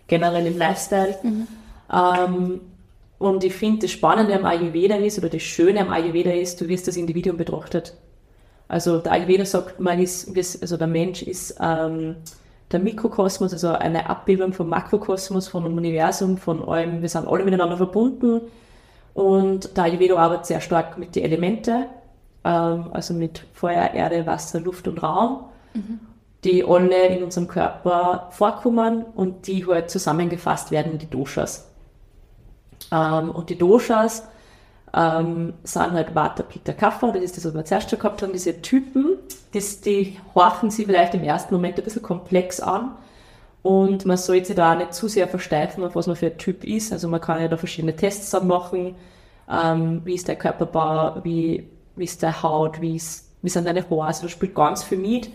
[0.07, 1.15] generell im Lifestyle.
[1.23, 1.47] Mhm.
[1.91, 2.61] Ähm,
[3.17, 6.67] und ich finde, das Spannende am Ayurveda ist, oder das Schöne am Ayurveda ist, du
[6.67, 7.95] wirst das Individuum betrachtet.
[8.67, 12.17] Also der Ayurveda sagt, man ist, also der Mensch ist ähm,
[12.71, 17.01] der Mikrokosmos, also eine Abbildung vom Makrokosmos, vom Universum, von allem.
[17.01, 18.41] Wir sind alle miteinander verbunden.
[19.13, 21.85] Und der Ayurveda arbeitet sehr stark mit den Elementen,
[22.43, 25.45] ähm, also mit Feuer, Erde, Wasser, Luft und Raum.
[25.73, 25.99] Mhm
[26.45, 31.67] die alle in unserem Körper vorkommen und die halt zusammengefasst werden in die Doshas.
[32.91, 34.27] Ähm, und die Doshas
[34.93, 38.31] ähm, sind halt Vata, Pitta, Kapha, das ist das, was wir zuerst schon gehabt haben,
[38.31, 39.17] diese Typen,
[39.53, 42.91] das, die horchen sich vielleicht im ersten Moment ein bisschen komplex an
[43.63, 46.37] und man sollte sich da auch nicht zu sehr versteifen, auf was man für ein
[46.37, 46.93] Typ ist.
[46.93, 48.93] Also man kann ja da verschiedene Tests machen,
[49.51, 53.83] ähm, wie ist der Körperbau, wie, wie ist der Haut, wie, ist, wie sind deine
[53.89, 55.31] Haare, also das spielt ganz viel mit.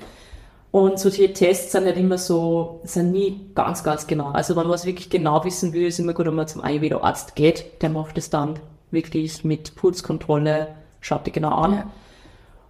[0.72, 4.30] Und solche Tests sind nicht immer so, sind nie ganz, ganz genau.
[4.30, 7.34] Also wenn man es wirklich genau wissen will, ist immer gut, wenn man zum Ayurveda-Arzt
[7.34, 7.82] geht.
[7.82, 8.60] Der macht es dann
[8.92, 10.68] wirklich mit Pulskontrolle,
[11.00, 11.72] schaut die genau an.
[11.72, 11.90] Ja.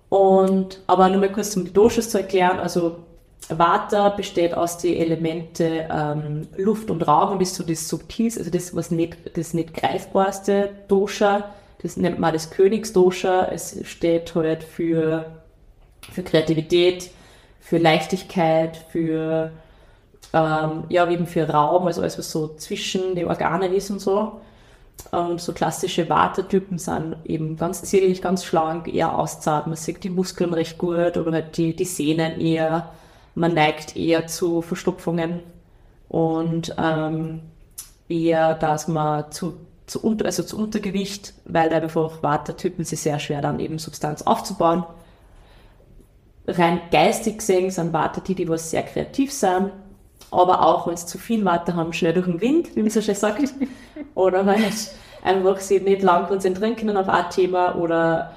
[0.09, 2.97] Und, aber nur mal kurz um die Doshas zu erklären, also
[3.49, 8.51] Vata besteht aus den Elemente ähm, Luft und Raum und ist so das Subtilste, also
[8.51, 11.51] das, was nicht, das nicht greifbarste Dosha.
[11.83, 13.47] Das nennt man das Königsdosha.
[13.47, 15.25] Es steht halt für,
[16.13, 17.11] für Kreativität,
[17.71, 19.53] für Leichtigkeit, für
[20.33, 24.41] ähm, ja, eben für Raum, also alles, was so zwischen den Organen ist und so.
[25.13, 29.69] Und so klassische Wartetypen sind eben ganz zierlich, ganz schlank, eher auszahlt.
[29.69, 32.91] Man sieht die Muskeln recht gut oder halt die, die Sehnen eher.
[33.37, 35.39] Man neigt eher zu Verstopfungen
[36.09, 37.43] und ähm,
[38.09, 39.55] eher, dass man zu,
[39.87, 44.83] zu, unter, also zu Untergewicht, weil einfach Wartetypen sich sehr schwer dann eben Substanz aufzubauen
[46.59, 49.71] rein geistig gesehen sind Warte die, die was sehr kreativ sind,
[50.31, 53.01] aber auch wenn sie zu viel Warte haben, schnell durch den Wind, wie man so
[53.01, 53.43] schön sagt,
[54.15, 54.91] oder weil sie
[55.23, 58.35] einfach sie nicht lang konzentrieren können auf ein Thema oder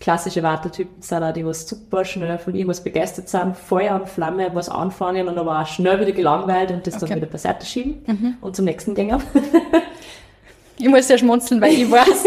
[0.00, 4.50] klassische Wartetypen sind auch die, was super schnell von irgendwas begeistert sind, Feuer und Flamme,
[4.52, 7.06] was anfangen und aber auch schnell wieder gelangweilt und das okay.
[7.06, 8.36] dann wieder beiseite schieben mhm.
[8.40, 9.20] und zum nächsten Gänger.
[10.78, 12.24] Ich muss ja schmunzeln, weil ich weiß,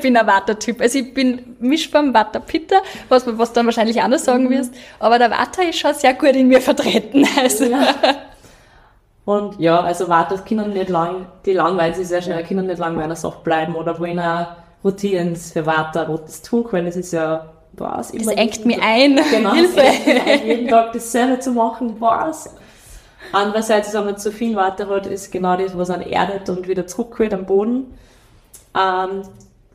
[0.00, 0.80] ich bin ein Water-Typ.
[0.80, 4.50] Also ich bin Mischbaum Water-Pitter, was, was dann wahrscheinlich anders sagen mhm.
[4.50, 4.74] wirst.
[4.98, 7.26] Aber der Water ist schon sehr gut in mir vertreten.
[7.40, 7.64] Also.
[7.64, 7.94] Ja.
[9.24, 12.96] Und ja, also Water können nicht lang, die langweilen sich sehr schnell, können nicht lang
[12.96, 14.48] bei einer Sache bleiben oder wollen auch
[14.82, 18.12] Routinen für Water, rotes Tuch, weil es ist ja was.
[18.12, 19.20] Das engt mich ein.
[19.30, 19.80] Genau, Hilfe.
[19.82, 22.54] Ein, jeden Tag dasselbe zu machen, was.
[23.32, 26.86] Andererseits, wenn man zu viel Water hat, ist genau das, was einen erdet und wieder
[26.86, 27.94] zurückholt am Boden.
[28.76, 29.22] Ähm,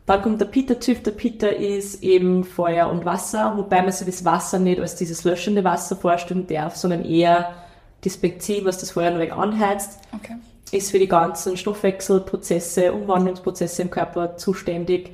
[0.05, 1.03] dann kommt der Peter-Typ.
[1.03, 5.23] Der Peter ist eben Feuer und Wasser, wobei man sich das Wasser nicht als dieses
[5.23, 7.53] löschende Wasser vorstellen darf, sondern eher
[8.01, 9.99] das Benzin, was das Feuer noch weg anheizt.
[10.13, 10.35] Okay.
[10.71, 15.11] Ist für die ganzen Stoffwechselprozesse, Umwandlungsprozesse im Körper zuständig.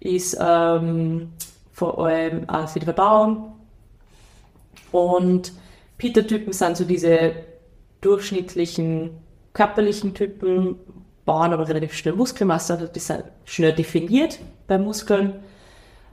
[0.00, 1.32] Ist ähm,
[1.72, 3.52] vor allem äh, für die Verdauung.
[4.92, 5.52] Und
[5.98, 7.32] Peter-Typen sind so diese
[8.00, 9.10] durchschnittlichen
[9.52, 10.76] körperlichen Typen,
[11.28, 15.34] bauen aber relativ schnell Muskelmasse, also die sind schnell definiert bei Muskeln,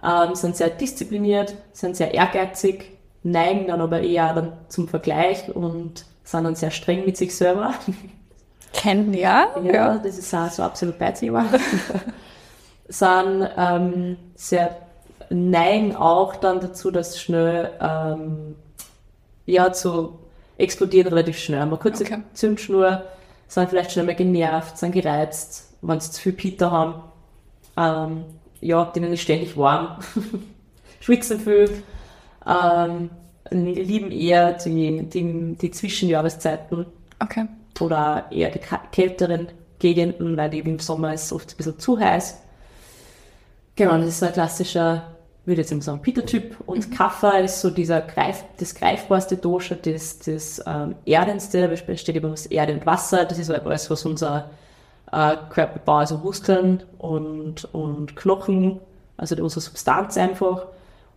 [0.03, 2.91] ähm, sind sehr diszipliniert, sind sehr ehrgeizig,
[3.23, 7.73] neigen dann aber eher dann zum Vergleich und sind dann sehr streng mit sich selber.
[8.73, 9.47] Kennen, ja.
[9.63, 9.97] Ja, ja.
[9.97, 11.45] das ist auch so absolut Beizimmer.
[12.89, 14.75] sind ähm, sehr
[15.29, 18.55] neigen auch dann dazu, dass schnell ähm,
[19.45, 20.19] ja zu
[20.57, 21.61] explodieren relativ schnell.
[21.61, 22.17] Eine kurze Okay.
[22.33, 23.03] Zündschnur,
[23.47, 27.03] sind vielleicht schnell mal genervt, sind gereizt, wenn sie zu viel Peter haben.
[27.77, 28.25] Ähm,
[28.61, 29.99] ja, denen ist ständig warm,
[30.99, 31.69] schwitzen viel,
[32.45, 33.09] ähm,
[33.51, 36.85] lieben eher die, die, die Zwischenjahreszeiten
[37.21, 37.47] Okay.
[37.79, 38.59] oder eher die
[38.91, 39.47] kälteren
[39.79, 42.41] Gegenden, weil eben im Sommer ist es oft ein bisschen zu heiß.
[43.75, 45.14] Genau, das ist so ein klassischer,
[45.45, 46.57] würde jetzt mal sagen, Peter-Typ.
[46.65, 52.15] Und Kapha ist so dieser Greif, das greifbarste Dosha, das, das ähm, erdendste, da besteht
[52.15, 53.25] eben aus Erde und Wasser.
[53.25, 54.49] Das ist halt alles, was unser
[55.11, 58.79] äh, Körper baut, also Muskeln und, und Knochen,
[59.17, 60.67] also unsere Substanz einfach.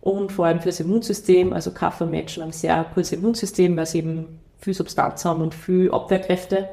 [0.01, 4.39] Und vor allem fürs Immunsystem, also Kapha-Menschen haben ein sehr gutes Immunsystem, weil sie eben
[4.59, 6.69] viel Substanz haben und viel Abwehrkräfte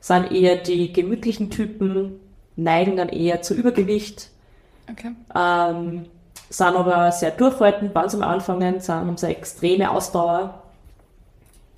[0.00, 2.20] sind eher die gemütlichen Typen,
[2.56, 4.30] neigen dann eher zu Übergewicht,
[4.90, 5.12] Okay.
[5.34, 6.06] ähm,
[6.50, 10.62] sind aber sehr durchhaltend, wenn sie am Anfangen, sind, haben sie eine extreme Ausdauer,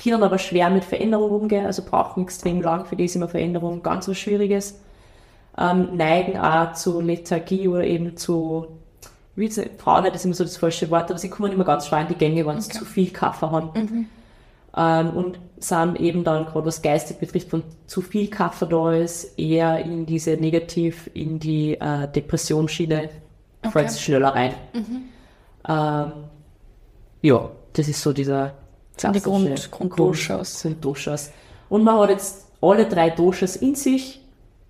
[0.03, 3.83] können aber schwer mit Veränderung umgehen, also brauchen extrem lang, für die ist immer Veränderung
[3.83, 4.81] ganz was Schwieriges,
[5.59, 8.69] ähm, neigen auch zu Lethargie oder eben zu,
[9.37, 12.03] wie sie, Frauen ist immer so das falsche Wort, aber sie kommen immer ganz schwer
[12.03, 12.79] in die Gänge, wenn sie Okay.
[12.79, 14.09] zu viel Kaffee haben.
[14.77, 19.37] Ähm, und sind eben dann, gerade was geistig betrifft, wenn zu viel Kaffee da ist,
[19.39, 23.11] eher in diese negativ, in die äh, Depressionsschiene,
[23.63, 23.85] Okay.
[23.85, 24.55] es schneller rein.
[25.69, 26.13] Ähm,
[27.23, 28.55] ja, das ist so dieser
[29.03, 30.61] die Grund- Grunddoshas.
[30.61, 31.33] sind Doshas.
[31.69, 34.21] Und man hat jetzt alle drei Doshas in sich,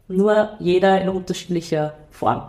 [0.09, 2.43] nur jeder in unterschiedlicher Form.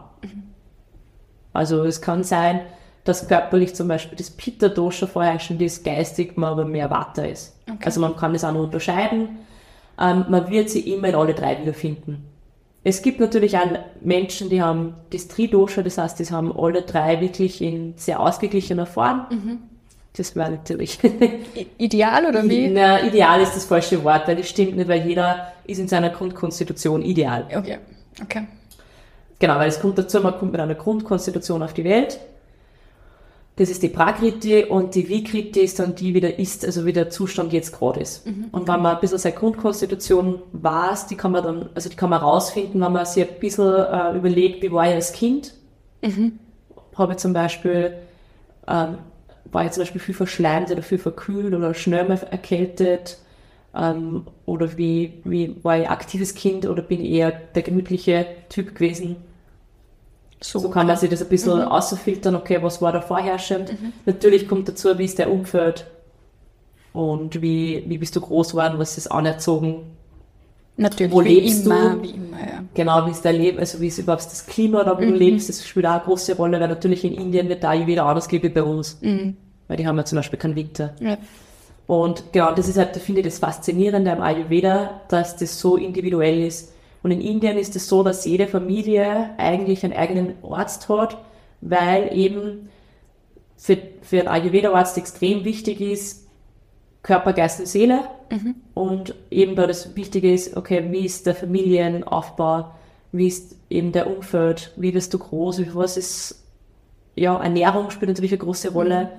[1.53, 2.61] Also es kann sein,
[3.03, 7.55] dass körperlich zum Beispiel das Pitta-Dosha vorherrschend ist, geistig man aber mehr Vata ist.
[7.67, 7.79] Okay.
[7.85, 9.39] Also man kann das auch noch unterscheiden.
[9.99, 12.25] Ähm, man wird sie immer in alle drei wiederfinden.
[12.83, 13.67] Es gibt natürlich auch
[14.01, 18.87] Menschen, die haben das Tri-Dosha, das heißt, die haben alle drei wirklich in sehr ausgeglichener
[18.87, 19.27] Form.
[20.13, 20.99] Das wäre natürlich
[21.77, 22.67] ideal oder wie?
[22.67, 26.09] na, ideal ist das falsche Wort, weil das stimmt nicht, weil jeder ist in seiner
[26.09, 27.45] Grundkonstitution ideal.
[27.55, 27.77] Okay.
[28.21, 28.47] Okay.
[29.39, 32.19] Genau, weil es kommt dazu, man kommt mit einer Grundkonstitution auf die Welt.
[33.57, 36.93] Das ist die Prakriti und die Vikriti ist dann die, wie der ist, also wie
[36.93, 38.25] der Zustand jetzt gerade ist.
[38.51, 42.09] Und wenn man ein bisschen seine Grundkonstitution weiß, die kann man dann, also die kann
[42.09, 45.53] man rausfinden, wenn man sich ein bisschen äh, überlegt, wie war ich als Kind.
[46.95, 47.93] Habe ich zum Beispiel,
[48.67, 48.97] ähm,
[49.51, 53.17] war ich zum Beispiel viel verschleimt oder viel verkühlt oder schnell mal erkältet.
[53.75, 58.75] Ähm, oder wie, wie war ich aktives Kind oder bin ich eher der gemütliche Typ
[58.75, 59.17] gewesen.
[60.43, 61.67] So, So kann man sich das ein bisschen Mhm.
[61.67, 63.73] ausfiltern, okay, was war da vorherrschend.
[64.05, 65.85] Natürlich kommt dazu, wie ist der Umfeld
[66.93, 69.83] und wie, wie bist du groß geworden, was ist anerzogen,
[70.77, 72.01] Natürlich, Wo wie lebst immer, du?
[72.03, 72.63] wie immer, ja.
[72.73, 75.09] genau wie ist dein Leben, also wie ist überhaupt das Klima da, wo Mhm.
[75.09, 78.05] du lebst, das spielt auch eine große Rolle, weil natürlich in Indien wird da wieder
[78.05, 79.35] anders gehen wie bei uns, Mhm.
[79.67, 80.95] weil die haben ja zum Beispiel keinen Winter.
[80.99, 81.17] ja.
[81.87, 86.45] Und genau, das ist halt, finde ich, das Faszinierende am Ayurveda, dass das so individuell
[86.45, 86.70] ist.
[87.03, 91.17] Und in Indien ist es so, dass jede Familie eigentlich einen eigenen Arzt hat,
[91.61, 92.69] weil eben
[93.57, 96.27] für, für einen Ayurveda-Arzt extrem wichtig ist,
[97.03, 98.01] Körper, Geist und Seele.
[98.75, 102.71] Und eben da das Wichtige ist, okay, wie ist der Familienaufbau,
[103.11, 106.43] wie ist eben der Umfeld, wie wirst du groß, wie- was ist,
[107.15, 109.09] ja, Ernährung spielt natürlich eine große Rolle.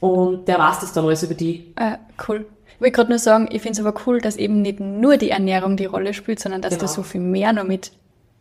[0.00, 1.72] Und der weiß das dann alles über die.
[1.76, 2.46] Äh, cool.
[2.78, 5.30] Ich wollte gerade nur sagen, ich finde es aber cool, dass eben nicht nur die
[5.30, 6.82] Ernährung die Rolle spielt, sondern dass Genau.
[6.82, 7.90] da so viel mehr noch mit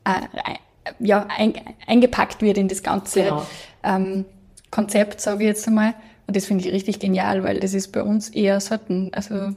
[0.06, 0.10] äh,
[0.44, 0.58] ein-
[1.00, 1.54] ja, ein,
[1.88, 3.46] eingepackt wird in das ganze Genau.
[3.84, 4.26] ähm,
[4.72, 5.96] Konzept, sage ich jetzt einmal.
[6.28, 9.10] Und das finde ich richtig genial, weil das ist bei uns eher selten.
[9.14, 9.50] Also,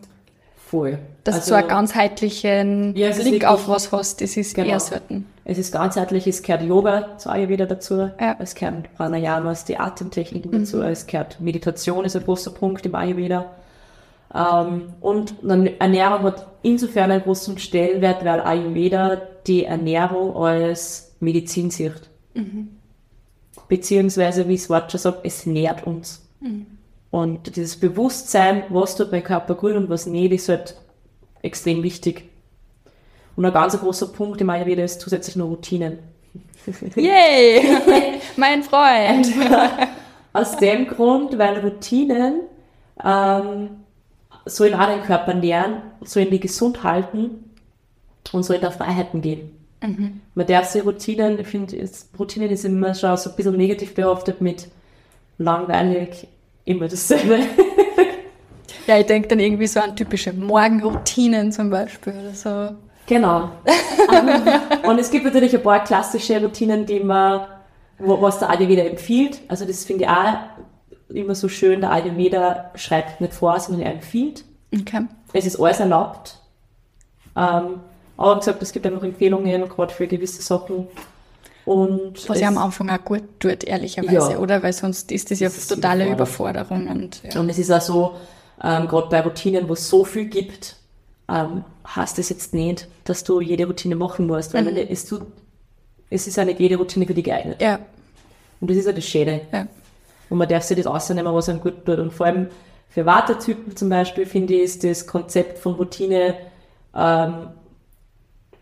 [0.56, 0.98] Voll.
[1.24, 4.70] dass also, du so einen ganzheitlichen Ja, Blick auf was hast, das ist Genau.
[4.70, 5.26] eher selten.
[5.44, 8.36] Es ist ganzheitlich, es gehört Yoga zu Ayurveda dazu, Ja.
[8.38, 13.46] es gehört Pranayamas, die Atemtechniken dazu, es gehört Meditation, ist ein großer Punkt im Ayurveda.
[14.34, 22.08] Ähm, und Ernährung hat insofern einen großen Stellenwert, weil Ayurveda die Ernährung als Medizin sieht.
[23.68, 26.28] Beziehungsweise, wie Wort schon sagt, es nährt uns.
[27.10, 30.76] Und dieses Bewusstsein, was tut mein Körper gut und was nicht, ist halt
[31.42, 32.28] extrem wichtig.
[33.36, 35.98] Und ein ganz großer Punkt im Ayurveda ist zusätzlich noch Routinen.
[36.96, 37.62] Yay!
[38.36, 39.28] mein Freund!
[40.32, 42.42] Aus dem Grund, weil Routinen
[43.04, 43.70] ähm,
[44.44, 47.50] sollen auch den Körper nähren, sollen die gesund halten
[48.32, 49.50] und sollen da Freiheiten geben.
[49.82, 50.20] Mhm.
[50.34, 51.76] Man darf sich Routinen, ich finde,
[52.18, 54.68] Routinen ist immer schon so ein bisschen negativ behaftet mit
[55.38, 56.28] langweilig,
[56.64, 57.40] immer dasselbe.
[58.86, 62.74] Ja, ich denke dann irgendwie so an typische Morgenroutinen zum Beispiel oder so.
[63.06, 63.50] Genau.
[63.64, 64.28] Ähm,
[64.88, 67.42] und es gibt natürlich ein paar klassische Routinen, die man,
[67.98, 69.42] was der Ayurveda empfiehlt.
[69.46, 70.34] Also das finde ich auch
[71.14, 71.80] immer so schön.
[71.80, 74.44] Der Ayurveda schreibt nicht vor, sondern er empfiehlt.
[74.74, 75.06] Okay.
[75.32, 76.38] Es ist alles erlaubt.
[77.36, 77.80] Ähm,
[78.16, 80.86] aber gesagt, es gibt einfach Empfehlungen, gerade für gewisse Sachen.
[81.64, 84.38] Und Was ja am Anfang auch gut tut, ehrlicherweise, Ja.
[84.38, 84.62] oder?
[84.62, 86.88] Weil sonst ist das ja Das totale Überforderung.
[86.88, 87.40] Und, ja.
[87.40, 88.14] Und es ist auch so,
[88.62, 90.76] ähm, gerade bei Routinen, wo es so viel gibt,
[91.28, 95.22] ähm, heißt es jetzt nicht, dass du jede Routine machen musst, weil wenn es, tut,
[96.08, 97.60] es ist ja nicht jede Routine für dich geeignet.
[97.60, 97.78] ja,
[98.60, 99.42] Und das ist ja das Schöne.
[99.52, 99.66] ja.
[100.30, 101.98] Und man darf sich das ausnehmen, was einem gut tut.
[101.98, 102.48] Und vor allem
[102.88, 106.34] für Wartetypen zum Beispiel, finde ich, ist das Konzept von Routine
[106.94, 107.48] ähm,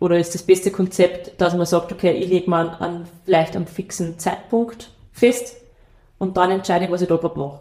[0.01, 3.67] oder ist das beste Konzept, dass man sagt, okay, ich lege mal an, vielleicht einen
[3.67, 5.57] fixen Zeitpunkt fest
[6.19, 7.61] und dann entscheide ich, was ich da gerade mache.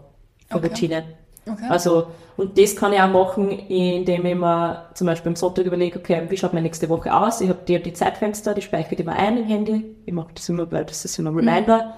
[0.50, 0.68] Für Okay.
[0.68, 1.04] Routine.
[1.50, 1.66] Okay.
[1.70, 6.00] Also, und das kann ich auch machen, indem ich mir zum Beispiel am Sonntag überlege,
[6.00, 7.42] okay, wie schaut meine nächste Woche aus?
[7.42, 9.96] Ich habe die und die Zeitfenster, die speichere ich immer ein im Handy.
[10.06, 11.96] Ich mache das immer, weil das ist immer ein Reminder.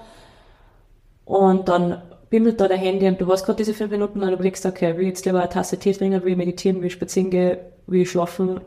[1.30, 4.66] Und dann bimmelt da der Handy und du hast gerade diese fünf Minuten und überlegst
[4.66, 7.30] okay, will ich jetzt lieber eine Tasse Tee trinken, will ich meditieren, will ich spazieren
[7.30, 8.60] gehen, will ich schlafen,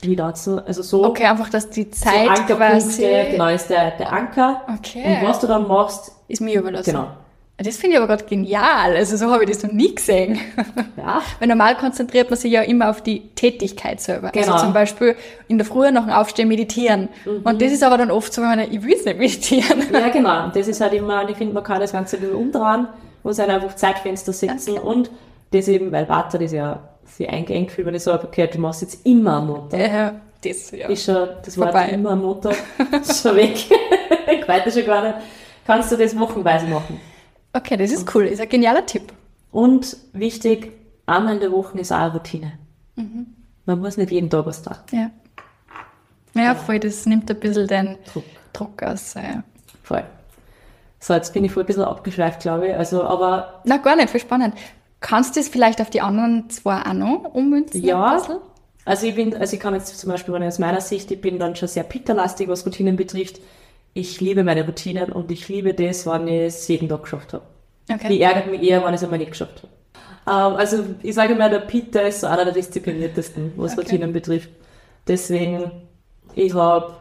[0.00, 0.60] wie dazu.
[0.66, 4.62] Also so, Okay, einfach, dass die so Zeit Ankerpunkte, quasi genau, ist der, der Anker.
[4.78, 5.20] Okay.
[5.20, 6.90] Und was du dann machst, ist mir überlassen.
[6.90, 7.06] genau.
[7.58, 8.96] Das finde ich aber gerade genial.
[8.96, 10.40] Also so habe ich das noch nie gesehen.
[10.96, 14.30] Ja, Weil normal konzentriert man sich ja immer auf die Tätigkeit selber.
[14.30, 14.52] Genau.
[14.54, 15.14] Also zum Beispiel
[15.48, 17.08] in der Früh nach dem Aufstehen meditieren.
[17.44, 19.82] Und das ist aber dann oft so, wenn ich, ich will es nicht meditieren.
[19.92, 20.44] Ja, genau.
[20.44, 22.88] Und das ist halt immer, und ich finde, man kann das Ganze bisschen umdrehen
[23.22, 25.10] und sich einfach Zeitfenster setzen und
[25.52, 28.82] das eben, weil Vata das ja sehr eingeengt fühlt, wenn ich sage, okay, du machst
[28.82, 29.80] jetzt immer am Montag.
[29.80, 30.88] Ja, das, ja.
[30.88, 31.90] Ist schon, das Wort Vorbei.
[31.90, 32.56] immer am Montag,
[33.04, 33.54] schon weg.
[33.56, 35.14] ich weiß schon gar nicht.
[35.66, 37.00] Kannst du das wochenweise machen.
[37.52, 38.24] Okay, das ist cool.
[38.24, 39.12] Ist ein genialer Tipp.
[39.50, 40.72] Und wichtig,
[41.06, 42.52] einmal in der Woche ist auch eine Routine.
[42.96, 43.26] Mhm.
[43.66, 44.74] Man muss nicht jeden Tag was tun.
[44.90, 45.10] Ja.
[46.34, 48.24] Ja, voll, das nimmt ein bisschen den Druck.
[48.52, 49.14] Druck aus.
[49.14, 49.44] Ja.
[49.82, 50.04] Voll.
[50.98, 52.74] So, jetzt bin ich voll ein bisschen abgeschweift, glaube ich.
[52.74, 54.54] Also, aber Na, gar nicht, voll spannend.
[55.00, 57.82] Kannst du das vielleicht auf die anderen zwei auch noch ummünzen?
[57.82, 58.16] Ja.
[58.84, 61.20] Also ich bin, also ich kann jetzt zum Beispiel, wenn ich aus meiner Sicht, ich
[61.20, 63.40] bin dann schon sehr pitterlastig, was Routinen betrifft.
[63.94, 67.44] Ich liebe meine Routinen und ich liebe das, wenn ich es jeden Tag geschafft habe.
[67.88, 68.18] Die Okay.
[68.20, 69.62] ärgert mich eher, wenn ich es einmal nicht geschafft
[70.24, 70.52] habe.
[70.52, 73.82] Ähm, also ich sage mal, der Peter ist so einer der diszipliniertesten, was Okay.
[73.82, 74.48] Routinen betrifft.
[75.06, 75.70] Deswegen,
[76.34, 76.94] ich habe,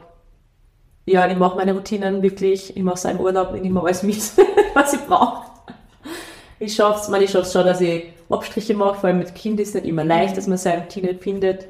[1.05, 4.17] ja, ich mache meine Routinen wirklich, ich mache seinen Urlaub, ich nehme alles mit,
[4.73, 5.49] was ich brauche.
[6.59, 9.75] Ich schaff's, man, ich schaff's schon, dass ich Abstriche mache, vor allem mit Kind ist
[9.75, 11.65] nicht immer leicht, dass man seine Routine findet.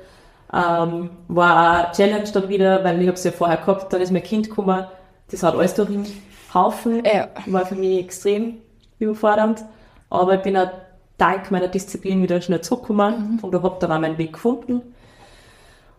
[0.54, 4.12] Ähm, war eine Challenge dann wieder, weil ich habe es ja vorher gehabt, dann ist
[4.12, 4.86] mein Kind gekommen,
[5.32, 6.06] das hat alles durch den
[6.54, 7.30] Haufen, Ja.
[7.46, 8.58] war für mich extrem
[9.00, 9.64] überfordernd,
[10.10, 10.70] aber ich bin auch
[11.18, 14.82] dank meiner Disziplin wieder schnell zurückgekommen und habe dann auch meinen Weg gefunden.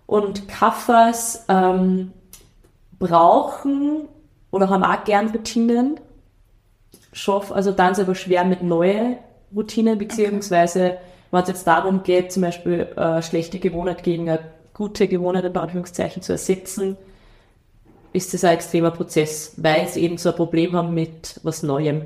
[0.07, 2.13] Und Kaffers ähm,
[2.99, 4.09] brauchen
[4.51, 5.99] oder haben auch gern Routinen,
[7.13, 9.17] schaff, also dann ist aber schwer mit neuen
[9.55, 10.99] Routinen, beziehungsweise
[11.31, 14.41] wenn es jetzt darum geht, zum Beispiel äh, schlechte Gewohnheit gegen eine
[14.75, 16.97] gute Gewohnheit in Anführungszeichen zu ersetzen,
[18.13, 22.03] ist das ein extremer Prozess, weil sie eben so ein Problem haben mit was Neuem.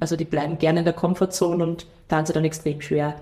[0.00, 3.14] Also die bleiben gerne in der Komfortzone und ist es dann extrem schwer.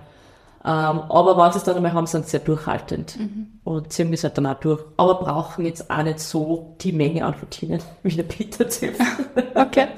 [0.64, 3.16] Ähm, aber wenn sie es dann einmal haben, sind sie sehr durchhaltend
[3.64, 4.82] und ziehen das halt dann auch durch.
[4.96, 8.94] Aber brauchen jetzt auch nicht so die Menge an Routinen wie der Peter Tipp.
[9.54, 9.88] Okay.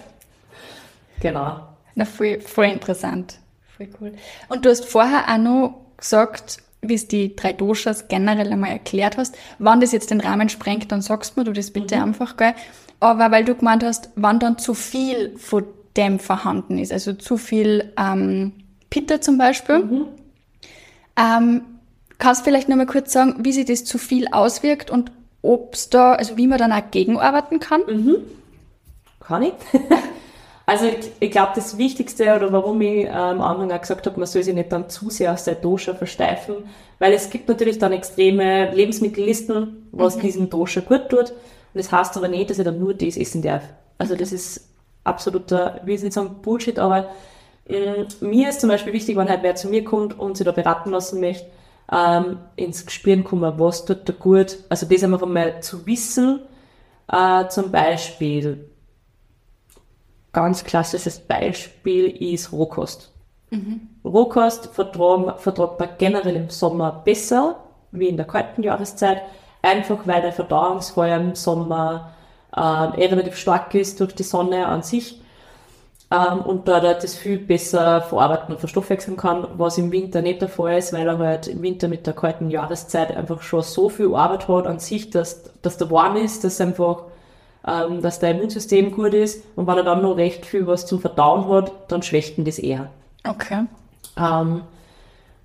[1.20, 1.60] genau.
[1.94, 3.38] Na, voll, voll interessant.
[3.76, 4.12] Voll cool.
[4.48, 9.16] Und du hast vorher auch noch gesagt, wie es die drei Doshas generell einmal erklärt
[9.16, 9.36] hast.
[9.58, 12.54] Wann das jetzt den Rahmen sprengt, dann sagst mir du das bitte einfach, gell?
[13.00, 15.64] Aber weil du gemeint hast, wann dann zu viel von
[15.96, 18.52] dem vorhanden ist, also zu viel ähm,
[18.90, 19.76] Pitta zum Beispiel.
[21.16, 21.62] Ähm,
[22.18, 25.12] kannst du vielleicht noch mal kurz sagen, wie sich das zu viel auswirkt und
[25.42, 27.80] ob's da, also wie man dann auch gegenarbeiten kann?
[29.20, 29.52] Kann ich?
[30.70, 34.20] also ich, ich glaube, das Wichtigste oder warum ich ähm, am Anfang auch gesagt habe,
[34.20, 36.54] man soll sich nicht dann zu sehr aus der Dosha versteifen,
[37.00, 41.30] weil es gibt natürlich dann extreme Lebensmittellisten, was diesem Dosha gut tut.
[41.30, 43.64] Und das heißt aber nicht, dass ich dann nur das essen darf.
[43.98, 44.68] Also das ist
[45.02, 47.08] absoluter, ich will jetzt nicht sagen Bullshit, aber
[47.68, 50.52] ähm, mir ist zum Beispiel wichtig, wenn halt wer zu mir kommt und sich da
[50.52, 51.46] beraten lassen möchte,
[51.92, 54.58] ähm, ins Gespüren kommen, was tut da gut.
[54.68, 56.40] Also das einfach einmal zu wissen,
[57.12, 58.70] Äh, zum Beispiel,
[60.32, 63.12] ganz klassisches Beispiel ist Rohkost.
[64.04, 67.56] Rohkost vertrag, vertragt man generell im Sommer besser
[67.92, 69.22] wie in der kalten Jahreszeit,
[69.62, 72.12] einfach weil der Verdauungsfeuer im Sommer
[72.52, 75.20] äh, relativ stark ist durch die Sonne an sich
[76.12, 80.40] ähm, und da er das viel besser verarbeiten und verstoffwechseln kann, was im Winter nicht
[80.42, 83.88] der Fall ist, weil er halt im Winter mit der kalten Jahreszeit einfach schon so
[83.88, 87.04] viel Arbeit hat an sich, dass, dass der warm ist, dass einfach
[87.70, 91.00] ähm, dass der Immunsystem gut ist und wenn er dann noch recht viel was zum
[91.00, 92.90] Verdauen hat, dann schwächt ihn das eher.
[93.26, 93.64] Okay.
[94.18, 94.62] Ähm,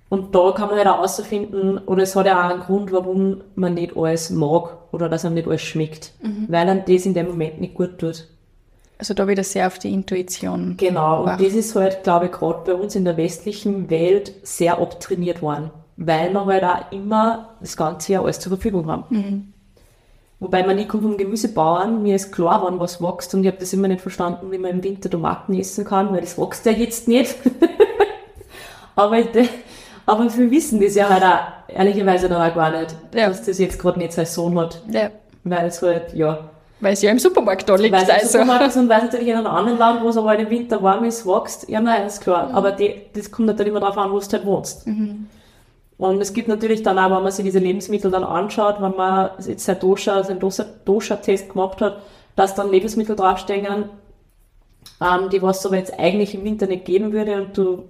[0.08, 3.40] und da kann man halt auch herausfinden, oder es hat ja auch einen Grund, warum
[3.56, 6.12] man nicht alles mag oder dass einem nicht alles schmeckt,
[6.48, 8.28] weil einem das in dem Moment nicht gut tut.
[8.98, 10.76] Also da wieder sehr auf die Intuition.
[10.78, 11.36] Genau, und Wow.
[11.38, 15.70] das ist halt, glaube ich, gerade bei uns in der westlichen Welt sehr abtrainiert worden,
[15.96, 19.52] weil wir halt auch immer das ganze Jahr alles zur Verfügung haben.
[20.38, 23.56] Wobei man nicht kommt vom Gemüsebauern, mir ist klar, wann was wächst und ich habe
[23.58, 26.72] das immer nicht verstanden, wie man im Winter Tomaten essen kann, weil das wächst ja
[26.72, 27.34] jetzt nicht.
[28.96, 29.18] aber,
[30.04, 31.38] aber wir wissen das ja halt auch
[31.74, 33.28] ehrlicherweise noch gar nicht, Ja.
[33.28, 35.10] dass das jetzt gerade nicht Saison hat, Ja,
[35.44, 36.38] weil es halt, ja,
[36.80, 37.92] weil es ja im Supermarkt da liegt.
[37.94, 38.26] weil es im Also.
[38.28, 40.50] Supermarkt ist und weil es natürlich in einem anderen Land, wo es aber halt im
[40.50, 42.50] Winter warm ist, wächst, ja, nein, ist klar.
[42.52, 44.86] Aber die, das kommt natürlich immer darauf an, wo du halt wohnst.
[45.98, 49.30] Und es gibt natürlich dann auch, wenn man sich diese Lebensmittel dann anschaut, wenn man
[49.46, 52.02] jetzt sein Dosha, sein Dosha- Dosha-Test gemacht hat,
[52.34, 53.84] dass dann Lebensmittel draufstehen,
[55.00, 57.84] ähm, die was es aber jetzt eigentlich im Winter nicht geben würde und du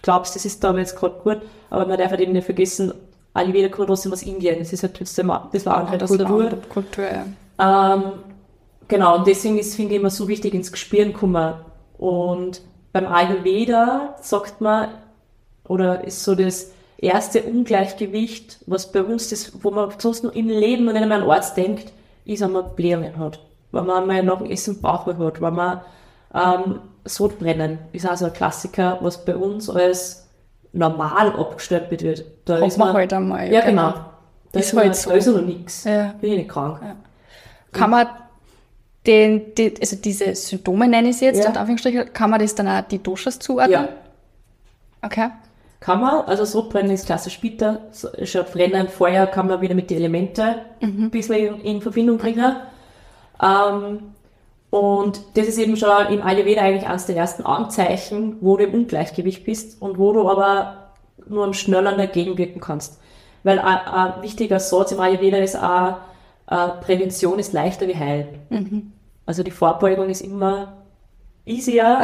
[0.00, 2.94] glaubst, das ist da aber jetzt gerade gut, aber man darf halt eben nicht vergessen,
[3.34, 6.50] Ayurveda kommt trotzdem aus Indien, es ist halt trotzdem ein bisschen eine andere das Kultur.
[6.68, 7.94] Kultur, ja.
[7.94, 8.12] Ähm,
[8.88, 11.54] genau, und deswegen ist, finde ich, immer so wichtig, ins Gespüren kommen.
[11.98, 12.62] Und
[12.92, 14.88] beim Ayurveda sagt man,
[15.66, 20.48] oder ist so das erste Ungleichgewicht, was bei uns das, wo man sonst nur im
[20.48, 21.92] Leben und nicht einmal an Arzt denkt,
[22.24, 23.40] ist, wenn man Blähungen hat.
[23.72, 25.80] Wenn man einmal nach dem Essen Bauchweh hat, wenn man
[26.34, 30.26] ähm, Sodbrennen, ist auch so ein Klassiker, was bei uns als
[30.72, 32.24] normal abgestempelt wird.
[32.44, 33.92] Da Hat man halt einmal, Ja, genau.
[33.92, 34.04] genau.
[34.52, 35.10] Da Ist ist, halt so.
[35.10, 35.84] Da ist ja noch nichts.
[35.84, 36.14] Ja.
[36.20, 36.80] Bin ich nicht krank.
[37.72, 38.06] Kann man
[39.06, 41.50] den, die, also diese Symptome nenne ich sie jetzt, Ja.
[41.50, 43.70] Anführungsstrichen, kann man das dann auch die Doshas zuordnen?
[43.72, 43.88] Ja.
[45.02, 45.30] Okay.
[45.80, 47.40] Kann man, also Sodbrennen ist klassisch
[47.92, 50.56] so- schaut Brennen, Feuer kann man wieder mit den Elementen
[51.04, 52.56] ein bisschen in, in Verbindung bringen.
[53.40, 54.00] Ähm,
[54.70, 58.74] und das ist eben schon im Ayurveda eigentlich eines der ersten Anzeichen, wo du im
[58.74, 60.88] Ungleichgewicht bist und wo du aber
[61.28, 63.00] nur am schneller dagegen wirken kannst.
[63.44, 65.98] Weil ein, ein wichtiger Satz im Ayurveda ist auch,
[66.50, 68.28] äh, Prävention ist leichter wie heilen.
[69.26, 70.72] Also die Vorbeugung ist immer
[71.46, 72.02] easier,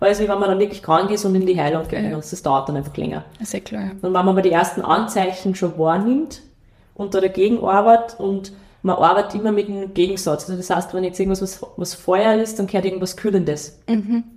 [0.00, 2.02] als wie wenn man dann wirklich krank ist und in die Heilung geht.
[2.04, 2.14] Ja.
[2.16, 3.24] Und das dauert dann einfach länger.
[3.52, 3.82] Ja klar.
[3.82, 3.90] ja.
[3.92, 6.42] Und wenn man aber die ersten Anzeichen schon wahrnimmt
[6.94, 10.44] und da dagegen arbeitet und man arbeitet immer mit dem Gegensatz.
[10.44, 13.80] Also das heißt, wenn jetzt irgendwas was, was Feuer ist, dann kehrt irgendwas Kühlendes.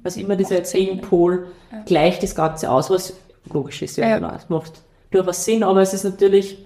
[0.03, 1.47] Also immer dieser Gegenpol
[1.85, 3.13] gleicht das Ganze aus, was
[3.53, 3.97] logisch ist.
[3.97, 4.15] Ja, Ja.
[4.17, 4.33] genau.
[4.35, 4.81] Es macht
[5.11, 6.65] durchaus Sinn, aber es ist natürlich,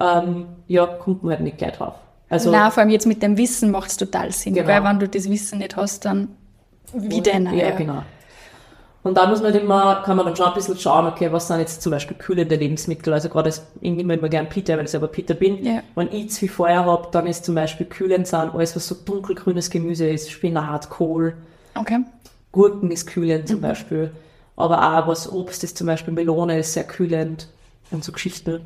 [0.00, 1.94] ähm, ja, kommt man halt nicht gleich drauf.
[2.28, 4.68] Also, Nein, vor allem jetzt mit dem Wissen macht es total Sinn, Genau.
[4.68, 6.28] weil wenn du das Wissen nicht hast, dann
[6.92, 7.46] wie denn?
[7.56, 8.02] Ja, genau.
[9.06, 11.46] Und da muss man halt immer, kann man dann schon ein bisschen schauen, okay, was
[11.46, 13.12] sind jetzt zum Beispiel kühlende Lebensmittel.
[13.12, 15.64] Also gerade als, ich nehme immer gern Peter, weil ich selber Peter bin.
[15.64, 15.80] Ja.
[15.94, 18.96] Wenn ich zu viel Feuer habe, dann ist zum Beispiel kühlend sind alles, was so
[18.96, 21.34] dunkelgrünes Gemüse ist, Spinat, Kohl,
[21.76, 22.00] Okay.
[22.50, 23.46] Gurken ist kühlend Mhm.
[23.46, 24.10] zum Beispiel.
[24.56, 27.46] Aber auch was Obst ist, zum Beispiel Melone ist sehr kühlend
[27.92, 28.62] und so Geschichten.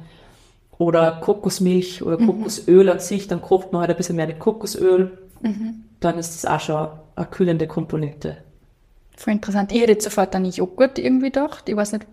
[0.78, 2.06] Oder Kokosmilch Mhm.
[2.06, 5.18] oder Kokosöl an sich, dann kocht man halt ein bisschen mehr mit Kokosöl.
[5.42, 5.84] Mhm.
[6.00, 8.38] Dann ist das auch schon eine kühlende Komponente.
[9.20, 9.70] Voll interessant.
[9.70, 11.68] Ich hätte jetzt sofort an Joghurt irgendwie gedacht.
[11.68, 12.06] Ich weiß nicht.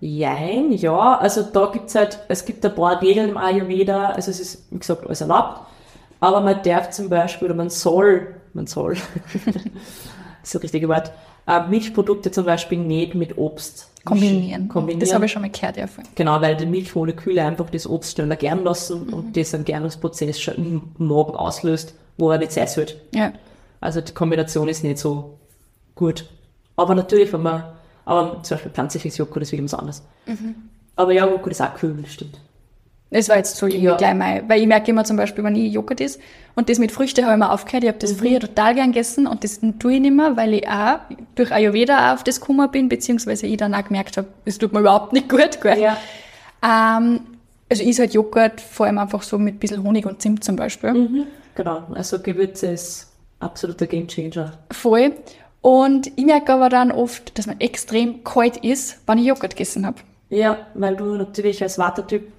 [0.00, 4.38] Jein, ja, also da gibt's halt, es gibt ein paar Regeln im Ayurveda, also es
[4.40, 5.60] ist, wie gesagt, alles erlaubt,
[6.20, 8.96] aber man darf zum Beispiel, oder man soll, man soll,
[9.32, 9.54] das
[10.42, 11.10] ist das richtige Wort,
[11.46, 14.68] äh, Milchprodukte zum Beispiel nicht mit Obst Kombinieren.
[14.68, 15.00] kombinieren.
[15.00, 15.86] Das habe ich schon mal gehört, ja.
[15.86, 16.04] voll.
[16.14, 20.56] Genau, weil die Milchmoleküle einfach das Obst schneller gern lassen und das einen Gärungsprozess schon
[20.56, 22.96] im Magen auslöst, wo er nicht sein sollte.
[23.14, 23.32] Ja.
[23.80, 25.38] Also die Kombination ist nicht so
[25.94, 26.26] gut.
[26.76, 27.64] Aber natürlich, wenn man,
[28.04, 30.02] aber zum Beispiel pflanzliches Joghurt ist wieder was anderes.
[30.96, 32.38] Aber ja, Joghurt ist auch kühl, das stimmt.
[33.10, 33.96] Das war jetzt so Ja.
[33.96, 36.20] gleich mal, weil ich merke immer zum Beispiel, wenn ich Joghurt ist
[36.56, 38.16] und das mit Früchte habe ich mir aufgehört, ich habe das Mhm.
[38.16, 40.98] früher total gern gegessen und das tue ich nicht mehr, weil ich auch
[41.36, 44.72] durch Ayurveda auch auf das gekommen bin, beziehungsweise ich dann auch gemerkt habe, es tut
[44.72, 45.60] mir überhaupt nicht gut.
[45.60, 45.78] Gell?
[45.80, 45.96] Ja.
[46.64, 47.20] Ähm,
[47.70, 50.42] also ich ist halt Joghurt, vor allem einfach so mit ein bisschen Honig und Zimt
[50.42, 51.26] zum Beispiel.
[51.54, 54.54] Genau, also Gewürze ist absoluter Gamechanger.
[54.72, 55.12] Voll.
[55.64, 59.86] Und ich merke aber dann oft, dass man extrem kalt ist, wenn ich Joghurt gegessen
[59.86, 59.96] habe.
[60.28, 62.30] Ja, weil du natürlich als Watertyp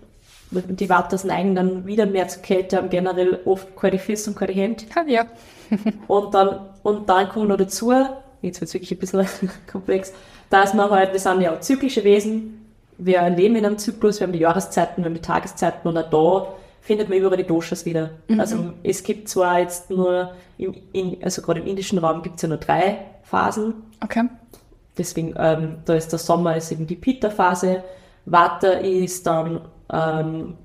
[0.52, 4.52] die Waters neigen dann wieder mehr zur Kälte, haben generell oft keine Füße und keine
[4.52, 4.84] Hände.
[5.08, 5.26] Ja.
[6.08, 7.92] Und dann, und dann kommt noch dazu,
[8.44, 9.28] jetzt wird es wirklich ein bisschen
[9.72, 10.14] komplex,
[10.52, 12.64] dass wir halt, wir sind ja auch zyklische Wesen,
[13.00, 16.12] wir leben in einem Zyklus, wir haben die Jahreszeiten, wir haben die Tageszeiten und auch
[16.12, 16.54] da
[16.86, 18.12] findet man überall die Doshas wieder.
[18.28, 18.40] Mhm.
[18.40, 22.44] Also es gibt zwar jetzt nur, im, in, also gerade im indischen Raum gibt es
[22.44, 23.74] ja nur drei Phasen,
[24.06, 24.24] Okay.
[24.98, 27.84] Deswegen, ähm, da ist der Sommer ist eben die Pitta-Phase,
[28.26, 29.62] Vata ist dann
[29.92, 30.56] ähm,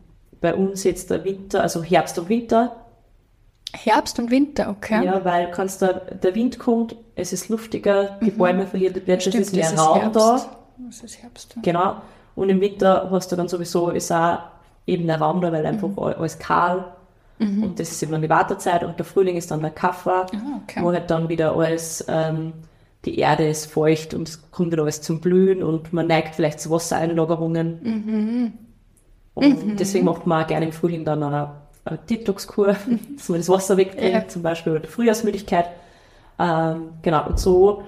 [0.41, 2.77] bei uns jetzt der Winter, also Herbst und Winter,
[3.73, 5.05] Herbst und Winter, okay.
[5.05, 9.37] ja, weil kannst da, der Wind kommt, es ist luftiger, die Bäume verlieren, es Stimmt,
[9.37, 10.17] ist mehr Raum Herbst.
[10.17, 10.57] da,
[10.89, 11.55] Das ist Herbst.
[11.57, 11.63] ja.
[11.63, 11.97] genau.
[12.35, 14.39] Und im Winter hast du dann sowieso, ist auch
[14.91, 15.99] eben der Raum da, weil einfach Mhm.
[15.99, 16.85] all- alles kahl
[17.39, 20.61] und das ist eben dann die Wartezeit und der Frühling ist dann der Kaffer, Ah,
[20.63, 20.81] okay.
[20.83, 22.53] wo halt dann wieder alles, ähm,
[23.07, 26.61] die Erde ist feucht und es kommt wieder alles zum Blühen und man neigt vielleicht
[26.61, 27.79] zu Wassereinlagerungen.
[27.83, 28.53] Mhm.
[29.35, 31.53] Und deswegen macht man auch gerne im Frühling dann eine,
[31.87, 32.77] eine Detox-Kur,
[33.17, 34.29] dass man das Wasser wegbringt, Ja.
[34.29, 35.67] zum Beispiel oder die Frühjahrsmüdigkeit.
[36.39, 37.85] Ähm, genau, und so.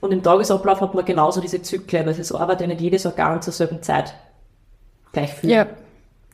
[0.00, 3.52] Und im Tagesablauf hat man genauso diese Zyklen, also es arbeitet nicht jedes Organ zur
[3.52, 4.14] selben Zeit
[5.12, 5.50] gleich viel.
[5.50, 5.66] Ja.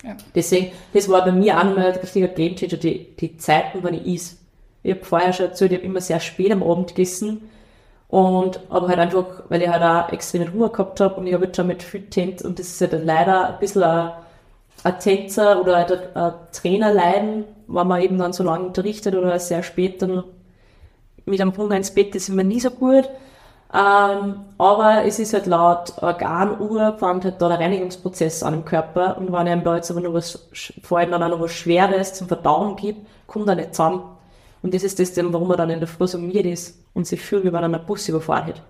[0.02, 0.16] Ja.
[0.34, 4.06] Deswegen, das war bei mir auch nochmal ein richtiger Gamechanger, die, die Zeiten, wann ich
[4.06, 4.38] is.
[4.82, 7.48] Ich habe vorher schon erzählt, ich habe immer sehr spät am Abend gegessen.
[8.08, 11.46] Und, aber halt einfach, weil ich halt auch extremen Hunger gehabt habe und ich habe
[11.46, 14.12] jetzt schon mit viel Tent und das ist dann leider ein bisschen ein,
[14.84, 19.38] ein Tänzer oder halt ein, ein Trainerleiden, wenn man eben dann so lange unterrichtet oder
[19.38, 20.24] sehr spät dann
[21.24, 23.08] mit einem Hunger ins Bett, das ist immer nie so gut.
[23.74, 29.16] Ähm, aber es ist halt laut Organuhr fängt halt da der Reinigungsprozess an im Körper
[29.16, 30.46] und wenn einem da jetzt aber noch was,
[30.82, 34.02] vor allem dann auch noch was Schweres zum Verdauen gibt, kommt er nicht zusammen.
[34.62, 37.06] Und das ist das, dann, warum man dann in der Früh so müde ist und
[37.06, 38.62] sich fühlt, wie wenn er einen Bus überfahren hat.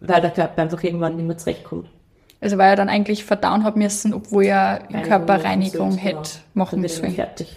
[0.00, 1.88] Weil der Körper einfach irgendwann nicht mehr zurechtkommt.
[2.40, 6.30] Also weil er dann eigentlich verdauen hat müssen, obwohl er im Körper Reinigung machen hätte
[6.54, 7.10] machen er müssen.
[7.10, 7.56] fertig.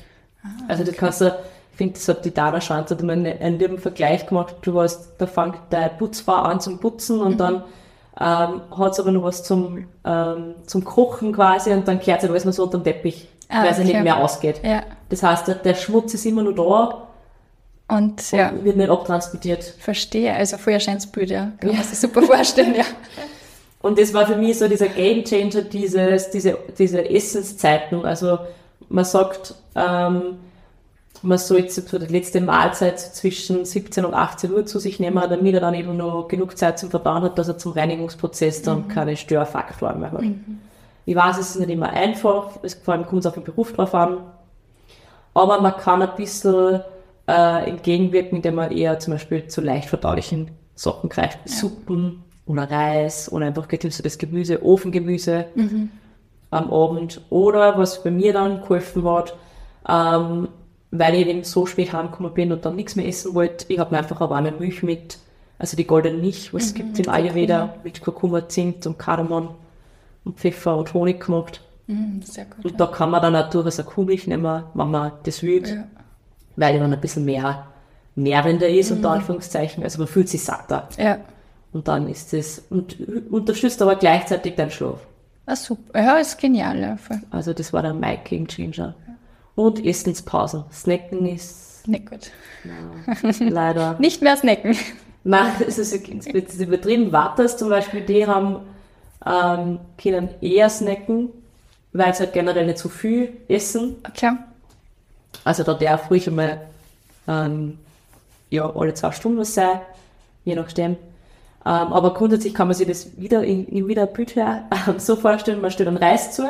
[0.68, 1.38] also das kannst du,
[1.78, 4.56] finde, das hat die Dana Schanz hat immer einen, einen lieben Vergleich gemacht.
[4.62, 7.64] Du warst, da fängt deine Putzfrau an zum Putzen und dann
[8.20, 12.30] ähm, hat sie aber noch was zum, ähm, zum Kochen quasi und dann kehrt sie
[12.30, 13.84] alles noch so unter den Teppich, Ah, weil okay.
[13.84, 14.60] nicht mehr ausgeht.
[14.64, 14.84] Ja.
[15.10, 16.54] Das heißt, der, der Schmutz ist immer noch
[17.88, 19.64] da Und ja, und wird nicht abtransportiert.
[19.64, 20.34] verstehe.
[20.34, 21.52] Also voll ein schönes Bild, ja.
[21.60, 22.84] Kann man sich super vorstellen, ja.
[23.80, 28.04] Und das war für mich so dieser Game Changer, dieses, diese, diese Essenszeiten.
[28.04, 28.40] Also
[28.90, 30.40] man sagt, ähm,
[31.24, 35.22] man soll jetzt so die letzte Mahlzeit zwischen 17 und 18 Uhr zu sich nehmen,
[35.30, 38.88] damit er dann eben noch genug Zeit zum Verdauen hat, dass er zum Reinigungsprozess dann
[38.88, 40.24] keine Störfaktoren mehr hat.
[41.06, 43.74] Ich weiß, es ist nicht immer einfach, es, vor allem kommt es auf den Beruf
[43.74, 44.18] drauf an,
[45.34, 46.82] aber man kann ein bisschen
[47.28, 52.70] äh, entgegenwirken, indem man eher zum Beispiel zu leicht verdaulichen Sachen greift, wie Suppen oder
[52.70, 55.46] Reis oder einfach getilstetes Gemüse, Ofengemüse
[56.50, 57.22] am Abend.
[57.30, 59.36] Oder was bei mir dann geholfen hat,
[59.88, 60.50] ähm,
[60.92, 63.92] weil ich eben so spät heimgekommen bin und dann nichts mehr essen wollte, ich habe
[63.92, 65.18] mir einfach eine warme Milch mit,
[65.60, 69.50] also die goldene Milch, was es gibt im Ayurveda, mit Kurkuma, Zimt und Kardamom
[70.24, 71.62] und Pfeffer und Honig gemacht.
[71.88, 72.66] Mm, sehr gut.
[72.66, 75.84] Und da kann man dann auch durchaus eine Kuhmilch nehmen, wenn man das will, Ja.
[76.56, 77.68] weil die dann ein bisschen mehr
[78.16, 79.84] nährender ist, unter Anführungszeichen.
[79.84, 80.90] Also man fühlt sich satter.
[80.98, 81.18] Ja.
[81.74, 82.98] Und dann ist es, und
[83.30, 85.00] unterstützt aber gleichzeitig deinen Schlaf.
[85.46, 86.02] Ah, super.
[86.02, 86.98] Ja, ist genial, ja.
[86.98, 87.22] Voll.
[87.30, 88.96] Also das war der My Game Changer.
[89.58, 90.66] Und Essenspausen.
[90.72, 92.32] Snacken ist Nicht gut.
[93.40, 93.96] leider.
[94.00, 94.78] Nicht mehr snacken.
[95.24, 97.12] Nein, es ist, es ist übertrieben.
[97.12, 98.60] Waters zum Beispiel, die haben,
[99.26, 101.30] ähm, können eher snacken,
[101.92, 103.96] weil sie halt generell nicht so viel essen.
[104.08, 104.34] Okay.
[105.44, 106.62] Also da darf ruhig einmal
[107.28, 107.80] ähm,
[108.52, 109.82] ja, alle zwei Stunden was sein,
[110.46, 110.92] je nachdem.
[110.92, 110.98] Ähm,
[111.66, 115.62] aber grundsätzlich kann man sich das wieder in, in wieder Bild her, ähm, so vorstellen,
[115.62, 116.44] man stellt einen Reis zu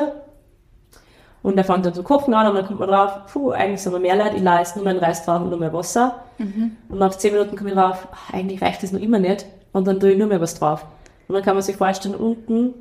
[1.42, 3.92] und der fängt dann zu kochen an und dann kommt man drauf, puh, eigentlich sind
[3.92, 6.22] wir mehr Leute, ich leiste nur meinen Reis drauf und nur mehr Wasser.
[6.88, 9.86] Und nach zehn Minuten komme ich drauf, ach, eigentlich reicht das noch immer nicht und
[9.86, 10.84] dann tue ich nur mehr was drauf.
[11.28, 12.74] Und dann kann man sich vorstellen, unten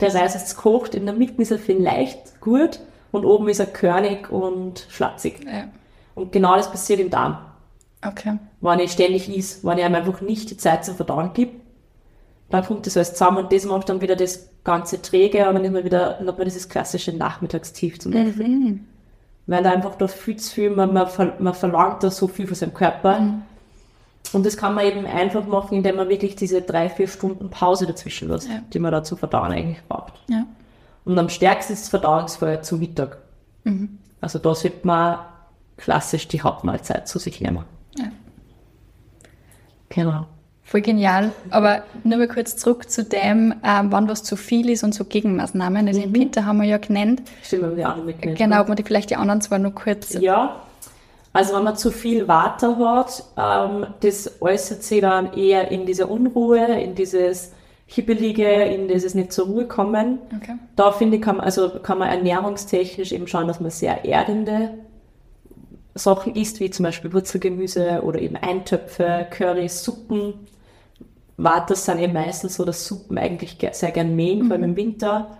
[0.00, 2.80] der Reis ist gekocht, in der Mitte ist er vielleicht gut
[3.12, 5.44] und oben ist er körnig und schlatzig.
[5.44, 5.64] Ja.
[6.14, 7.38] Und genau das passiert im Darm.
[8.06, 8.38] Okay.
[8.60, 11.52] Wenn ich ständig is, wenn ich ihm einfach nicht die Zeit zum Verdauen gebe,
[12.50, 15.64] dann kommt das alles zusammen und das macht dann wieder das ganze träge und dann
[15.64, 18.80] ist man wieder, dann hat man dieses klassische Nachmittagstief zum Beispiel.
[19.48, 22.56] Weil da einfach da viel zu viel, man, man, man verlangt da so viel von
[22.56, 23.20] seinem Körper.
[24.32, 27.86] Und das kann man eben einfach machen, indem man wirklich diese drei, vier Stunden Pause
[27.86, 28.60] dazwischen lässt, Ja.
[28.72, 30.14] die man da zum Verdauen eigentlich braucht.
[30.28, 30.44] Ja.
[31.04, 33.18] Und am stärksten ist das Verdauungsfeuer zu Mittag.
[34.20, 35.18] Also da sollte man
[35.76, 37.64] klassisch die Hauptmahlzeit zu sich nehmen.
[37.98, 38.06] Ja.
[39.88, 40.26] Genau.
[40.68, 41.30] Voll genial.
[41.50, 45.04] Aber nur mal kurz zurück zu dem, ähm, wann was zu viel ist und so
[45.04, 45.86] Gegenmaßnahmen.
[45.86, 46.04] Also Mhm.
[46.04, 47.22] den Peter haben wir ja genannt.
[47.44, 48.36] Stimmt, wir haben die anderen mitgenommen.
[48.36, 50.14] Genau, ob man die vielleicht die anderen zwar nur kurz.
[50.14, 50.56] Ja,
[51.32, 56.10] also wenn man zu viel Water hat, ähm, das äußert sich dann eher in dieser
[56.10, 57.52] Unruhe, in dieses
[57.86, 60.18] Hibbelige, in dieses nicht zur Ruhe kommen.
[60.36, 60.56] Okay.
[60.74, 64.70] Da finde ich, kann man, also kann man ernährungstechnisch eben schauen, dass man sehr erdende
[65.94, 70.34] Sachen isst, wie zum Beispiel Wurzelgemüse oder eben Eintöpfe, Curry, Suppen.
[71.38, 74.76] Waters sind eben meistens so, dass Suppen eigentlich ge- sehr gern mähen, vor allem im
[74.76, 75.36] Winter.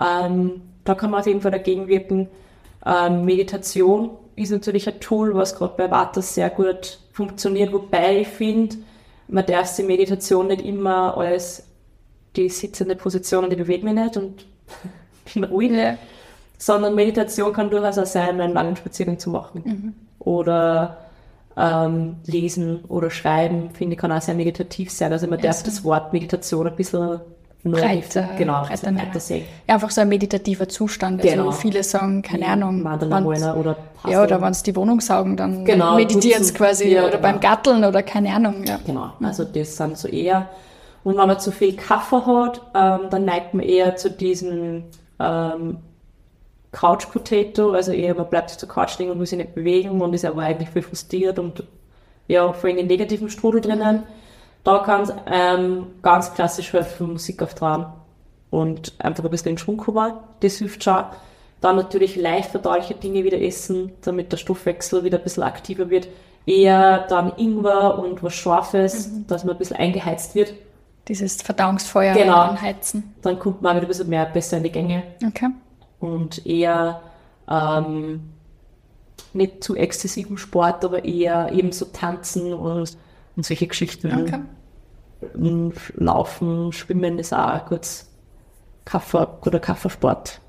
[0.00, 2.28] Ähm, da kann man auf jeden Fall dagegen wirken.
[2.86, 8.28] Ähm, Meditation ist natürlich ein Tool, was gerade bei Waters sehr gut funktioniert, wobei ich
[8.28, 8.76] finde,
[9.28, 11.64] man darf die Meditation nicht immer als
[12.36, 14.46] die sitzende Position und die bewegt mich nicht und
[15.34, 15.96] bin ruhig, Ja.
[16.58, 19.94] sondern Meditation kann durchaus auch sein, einen langen Spaziergang zu machen.
[20.18, 20.98] Oder
[21.56, 25.12] ähm, lesen oder schreiben, finde ich, kann auch sehr meditativ sein.
[25.12, 25.64] Also man Ja, darf so.
[25.66, 27.20] das Wort Meditation ein bisschen
[27.64, 29.06] Breiter- genau, breiter nehmen.
[29.06, 29.44] weiter sehen.
[29.68, 31.22] Ja, einfach so ein meditativer Zustand.
[31.22, 31.50] Also Genau.
[31.52, 32.82] viele sagen, keine Ahnung.
[32.82, 34.12] Mandala oder Puzzle.
[34.12, 36.88] Ja, oder wenn sie die Wohnung saugen, dann Genau, meditieren sie quasi.
[36.88, 37.22] Ja, oder genau.
[37.22, 38.64] beim Gatteln oder keine Ahnung.
[38.66, 38.80] Ja.
[38.84, 40.48] Genau, also das sind so eher.
[41.04, 44.84] Und wenn man zu viel Kaffee hat, ähm, dann neigt man eher zu diesem
[45.20, 45.76] ähm,
[46.72, 50.14] Couch Potato, also eher man bleibt zur Couch liegen und will sich nicht bewegen und
[50.14, 51.62] ist aber eigentlich viel frustriert und
[52.28, 54.04] ja, vor allem den negativen Strudel drinnen.
[54.64, 57.86] Da kann es ähm, ganz klassisch helfen, Musik auftragen
[58.50, 60.14] und einfach ein bisschen in Schwung kommen.
[60.40, 61.04] Das hilft schon.
[61.60, 66.08] Dann natürlich leicht verdauliche Dinge wieder essen, damit der Stoffwechsel wieder ein bisschen aktiver wird.
[66.46, 70.54] Eher dann Ingwer und was Scharfes, dass man ein bisschen eingeheizt wird.
[71.06, 72.36] Dieses Verdauungsfeuer Genau.
[72.38, 73.14] anheizen.
[73.22, 75.48] Dann kommt man wieder ein bisschen mehr besser in die Gänge Okay.
[76.02, 77.00] Und eher
[77.48, 78.32] ähm,
[79.32, 82.96] nicht zu exzessiven Sport, aber eher eben so tanzen und,
[83.36, 84.12] und solche Geschichten.
[84.12, 84.40] Okay.
[85.34, 88.08] Und Laufen, Schwimmen ist auch gutes
[88.84, 90.40] Kaffer, guter Kaffersport.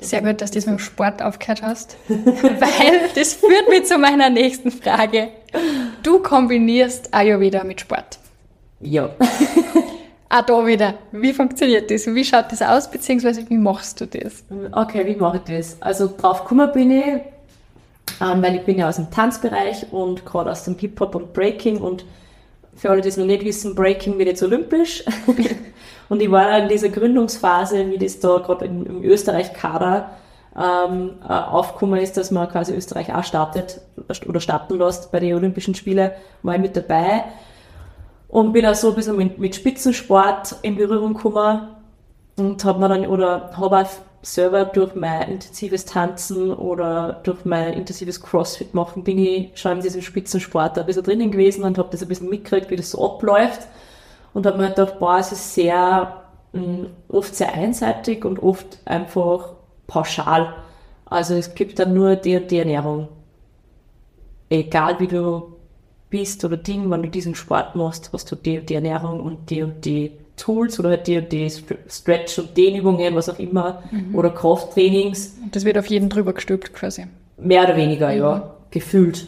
[0.00, 3.98] Sehr gut, dass du das mit dem Sport aufgehört hast, weil das führt mich zu
[3.98, 5.28] meiner nächsten Frage.
[6.02, 8.18] Du kombinierst Ayurveda mit Sport.
[8.80, 9.10] Ja.
[10.30, 12.06] Auch da wieder, wie funktioniert das?
[12.06, 14.44] Wie schaut das aus, beziehungsweise wie machst du das?
[14.72, 15.80] Okay, wie mache ich das?
[15.80, 17.04] Also drauf gekommen bin ich,
[18.20, 21.78] ähm, weil ich bin ja aus dem Tanzbereich und gerade aus dem Hip-Hop und Breaking
[21.78, 22.04] und
[22.76, 25.02] für alle, die es noch nicht wissen, Breaking wird jetzt olympisch.
[26.10, 30.10] und ich war in dieser Gründungsphase, wie das da gerade im, im Österreich-Kader
[30.56, 33.80] ähm, äh, aufgekommen ist, dass man quasi Österreich auch startet
[34.26, 36.10] oder starten lässt bei den Olympischen Spielen,
[36.42, 37.24] war ich mit dabei
[38.28, 41.68] und bin auch so ein bisschen mit, mit Spitzensport in Berührung gekommen
[42.36, 43.88] und habe mir dann oder habe auch
[44.22, 49.80] selber durch mein intensives Tanzen oder durch mein intensives Crossfit machen bin ich schon in
[49.80, 53.14] diesem Spitzensport ein bisschen drinnen gewesen und habe das ein bisschen mitgekriegt, wie das so
[53.14, 53.66] abläuft
[54.34, 56.22] und habe mir halt gedacht, boah, es ist sehr
[56.52, 59.54] mh, oft sehr einseitig und oft einfach
[59.86, 60.54] pauschal.
[61.06, 63.08] Also es gibt dann nur die und die Ernährung.
[64.50, 65.57] Egal wie du
[66.10, 69.50] bist oder Ding, wenn du diesen Sport machst, hast du die und die Ernährung und
[69.50, 71.50] die und die Tools oder die und die
[71.88, 73.82] Stretch- und Dehnübungen, was auch immer,
[74.14, 77.06] oder Krafttrainings, Das wird auf jeden drüber gestülpt quasi.
[77.36, 79.26] mehr oder weniger, ja, gefühlt.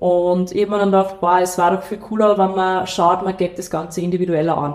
[0.00, 3.22] Und ich hab mir dann gedacht, boah, es war doch viel cooler, wenn man schaut,
[3.24, 4.74] man geht das Ganze individueller an.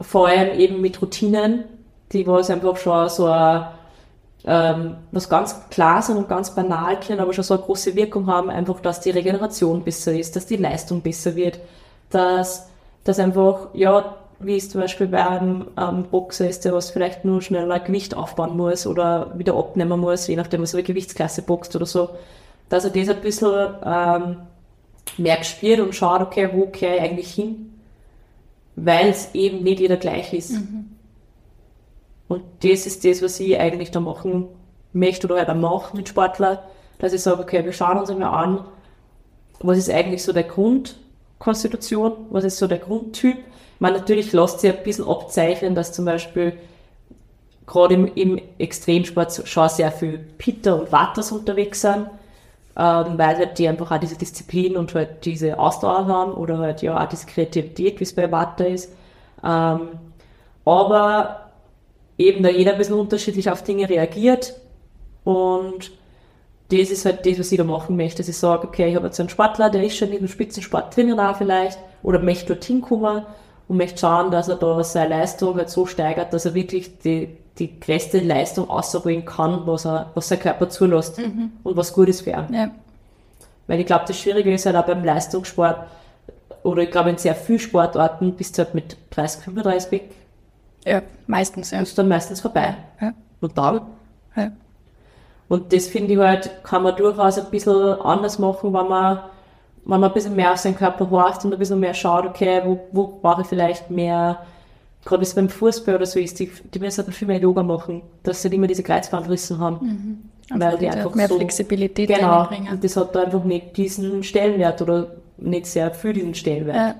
[0.00, 1.64] Vor allem eben mit Routinen,
[2.12, 3.66] die was einfach schon so ein,
[4.46, 8.28] ähm, was ganz klar sind und ganz banal können, aber schon so eine große Wirkung
[8.28, 11.58] haben, einfach, dass die Regeneration besser ist, dass die Leistung besser wird,
[12.10, 12.68] dass,
[13.02, 17.24] dass einfach, ja, wie es zum Beispiel bei einem ähm, Boxer ist, der was vielleicht
[17.24, 21.74] nur schneller Gewicht aufbauen muss oder wieder abnehmen muss, je nachdem, was eine Gewichtsklasse boxt
[21.74, 22.10] oder so,
[22.68, 24.36] dass er das ein bisschen ähm,
[25.16, 27.72] mehr gespürt und schaut, okay, wo kehre ich eigentlich hin,
[28.76, 30.54] weil es eben nicht jeder gleich ist.
[32.28, 34.48] Und das ist das, was ich eigentlich da machen
[34.92, 36.58] möchte oder halt auch mache mit Sportlern,
[36.98, 38.64] dass ich sage, okay, wir schauen uns einmal an,
[39.60, 43.36] was ist eigentlich so der Grundkonstitution, was ist so der Grundtyp.
[43.78, 46.54] Man natürlich lässt sich ein bisschen abzeichnen, dass zum Beispiel
[47.66, 52.08] gerade im, im Extremsport schon sehr viel Pitter und Watters unterwegs sind,
[52.76, 56.82] ähm, weil halt die einfach auch diese Disziplin und halt diese Ausdauer haben oder halt
[56.82, 58.92] ja auch diese Kreativität, wie es bei Watter ist.
[59.44, 59.88] Ähm,
[60.64, 61.45] aber
[62.18, 64.54] eben da jeder ein bisschen unterschiedlich auf Dinge reagiert
[65.24, 65.90] und
[66.68, 69.06] das ist halt das, was ich da machen möchte, dass ich sage, okay, ich habe
[69.06, 72.80] jetzt einen Sportler, der ist schon in dem Spitzensport drinnen auch vielleicht oder möchte dorthin
[72.80, 73.24] kommen
[73.68, 77.28] und möchte schauen, dass er da seine Leistung halt so steigert, dass er wirklich die,
[77.58, 82.22] die größte Leistung ausbringen kann, was er, was sein Körper zulässt und was gut ist
[82.22, 82.52] für ihn.
[82.52, 82.70] Ja.
[83.66, 85.86] Weil ich glaube, das Schwierige ist halt auch beim Leistungssport,
[86.62, 90.10] oder ich glaube in sehr vielen Sportarten bist du halt mit 30, 35 weg,
[90.86, 91.80] Ja, meistens, ja.
[91.80, 92.76] ist dann meistens vorbei.
[93.00, 93.12] ja.
[93.40, 93.80] Und dann
[94.36, 94.50] ja.
[95.48, 99.20] Und das finde ich halt, kann man durchaus ein bisschen anders machen, wenn man,
[99.84, 102.62] wenn man ein bisschen mehr auf seinen Körper horcht und ein bisschen mehr schaut, okay,
[102.64, 104.38] wo, wo brauche ich vielleicht mehr,
[105.04, 108.02] gerade es beim Fußball oder so ist, die, die müssen halt viel mehr Yoga machen,
[108.24, 110.30] dass sie nicht immer diese Kreuzbandrissen haben.
[110.50, 114.22] Weil die wieder einfach mehr so, Flexibilität genau, und das hat da einfach nicht diesen
[114.22, 115.08] Stellenwert oder
[115.38, 116.76] nicht sehr viel diesen Stellenwert.
[116.76, 116.94] Ja.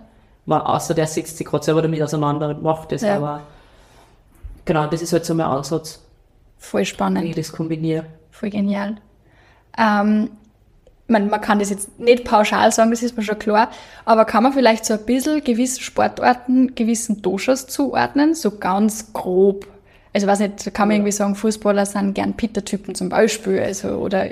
[0.46, 3.16] Weil außer der setzt sich gerade selber damit auseinander und macht das, Ja.
[3.16, 3.40] aber
[4.66, 6.02] genau, das ist halt so mein Ansatz,
[6.58, 7.24] Voll wie spannend.
[7.24, 8.04] ich das kombiniere.
[8.30, 8.96] Voll genial.
[9.78, 10.30] Ähm,
[11.08, 13.70] man, man kann das jetzt nicht pauschal sagen, das ist mir schon klar,
[14.04, 19.66] aber kann man vielleicht so ein bisschen gewissen Sportarten, gewissen Doshas zuordnen, so ganz grob?
[20.12, 24.26] Also weiß nicht, kann man irgendwie sagen, Fußballer sind gern Pitter-Typen zum Beispiel, also, oder,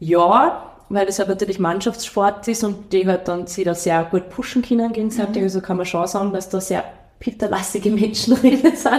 [0.00, 4.28] Ja, weil es halt natürlich Mannschaftssport ist und die halt dann sie da sehr gut
[4.28, 5.42] pushen können gegenseitig.
[5.44, 6.84] Also kann man schon sagen, dass da sehr
[7.20, 8.92] pitterlassige Menschen drin sind.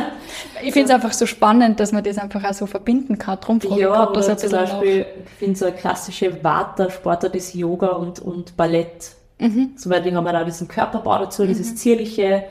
[0.64, 3.60] ich finde es einfach so spannend, dass man das einfach auch so verbinden kann, drum
[3.62, 4.52] ich Ja, grad da so oder ein zum.
[4.52, 9.16] Beispiel, ich finde so eine klassische Vata-Sportart ist Yoga und, und Ballett.
[9.40, 9.72] Mhm.
[9.76, 12.44] Soweit haben wir da diesen Körperbau dazu, dieses Zierliche,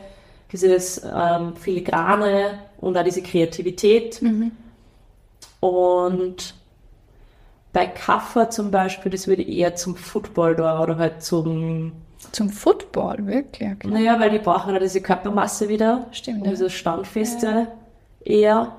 [0.50, 4.20] dieses ähm, Filigrane und auch diese Kreativität.
[4.20, 4.50] Mhm.
[5.60, 6.54] Und
[7.72, 11.92] bei Kaffer zum Beispiel, das würde ich eher zum Football da oder halt zum
[12.32, 13.84] Zum Football, wirklich?
[13.84, 16.06] Naja, weil die brauchen ja diese Körpermasse wieder.
[16.12, 16.50] Stimmt, Und ja.
[16.50, 17.68] dieses Standfeste
[18.24, 18.76] eher.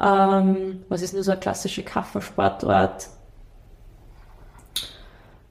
[0.00, 3.08] Ähm, was ist nur so eine klassische Kaffersportart?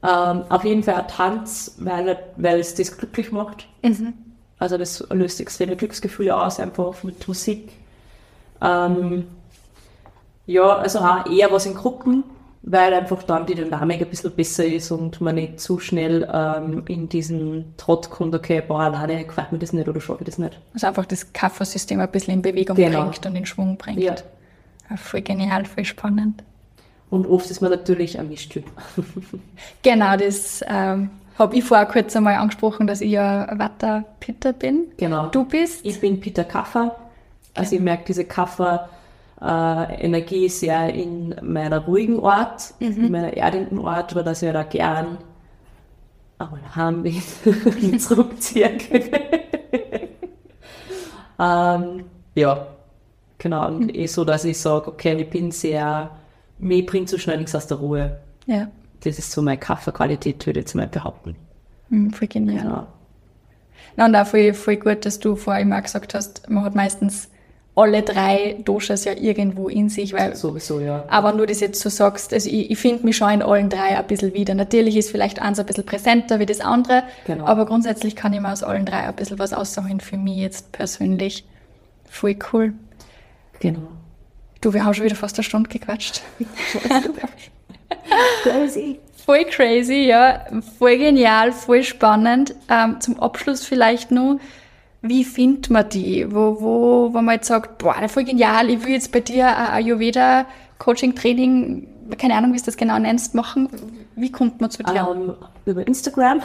[0.03, 3.67] Ähm, auf jeden Fall ein Tanz, weil, weil es das glücklich macht.
[3.81, 4.13] Mhm.
[4.59, 7.71] Also das löst extreme Glücksgefühle aus, einfach mit Musik.
[8.61, 9.27] Ähm,
[10.45, 12.23] ja, also auch eher was in Gruppen,
[12.65, 16.83] weil einfach dann die Dynamik ein bisschen besser ist und man nicht zu schnell ähm,
[16.87, 20.37] in diesen Trott kommt, okay, boah, alleine gefällt mir das nicht oder schaffe ich das
[20.37, 20.57] nicht.
[20.73, 23.03] Also einfach das Kaffersystem ein bisschen in Bewegung Genau.
[23.03, 23.99] bringt und in Schwung bringt.
[23.99, 24.15] Ja.
[24.89, 26.43] Ja, voll genial, voll spannend.
[27.09, 28.65] Und oft ist man natürlich ein Mischtyp.
[29.83, 34.85] Genau, das ähm, habe ich vorher kurz einmal angesprochen, dass ich ja Watter Pitter bin.
[34.97, 35.27] Genau.
[35.27, 35.85] Du bist?
[35.85, 36.95] Ich bin Peter Kaffer.
[37.53, 38.23] Also ich merke diese
[39.43, 45.17] Kaffer-Energie sehr in meiner ruhigen Ort, in meiner erdenden Ort, weil das ich da gern
[46.39, 47.21] einmal heim bin,
[47.81, 48.79] mich zurückziehen
[51.39, 52.03] ähm,
[52.35, 52.67] ja,
[53.37, 53.67] genau.
[53.67, 56.09] Und eh so, dass ich sage, okay, ich bin sehr,
[56.59, 58.19] mir bringt so schnell nichts aus der Ruhe.
[58.45, 58.67] Ja,
[59.01, 61.35] Das ist so meine Kaffeequalität, würde ich jetzt mal behaupten.
[61.89, 62.63] hm, voll genial.
[62.63, 62.87] Genau.
[63.95, 67.29] Na, und auch voll, voll gut, dass du vorher immer gesagt hast, man hat meistens
[67.75, 71.05] alle drei Doshas ja irgendwo in sich, weil Sowieso, ja.
[71.07, 73.97] Aber du das jetzt so sagst, also ich, ich finde mich schon in allen drei
[73.97, 74.53] ein bisschen wieder.
[74.53, 77.45] Natürlich ist vielleicht eins ein bisschen präsenter wie das andere, Genau.
[77.45, 80.71] aber grundsätzlich kann ich mir aus allen drei ein bisschen was aussuchen für mich jetzt
[80.71, 81.45] persönlich.
[82.09, 82.73] Voll cool.
[83.59, 83.79] Genau.
[84.61, 86.21] Du, wir haben schon wieder fast eine Stunde gequatscht.
[88.43, 88.99] Crazy.
[89.25, 90.45] Voll crazy, ja.
[90.77, 92.53] Voll genial, voll spannend.
[92.69, 94.39] Ähm, zum Abschluss vielleicht nur,
[95.03, 96.25] wie findet man die?
[96.31, 99.85] Wo, wo, wo man jetzt sagt, boah, voll genial, ich will jetzt bei dir ein
[99.85, 100.45] Ayurveda
[100.79, 101.87] Coaching, Training,
[102.17, 103.69] keine Ahnung, wie du das genau nennst, machen.
[104.15, 105.07] Wie kommt man zu dir?
[105.11, 105.33] Ähm,
[105.65, 106.41] über Instagram.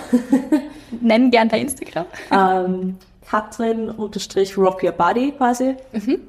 [1.00, 2.06] Nenn gern dein Instagram.
[2.30, 2.96] ähm,
[3.28, 5.76] Katrin unterstrich Rock Your Body quasi.
[5.92, 6.20] Mhm.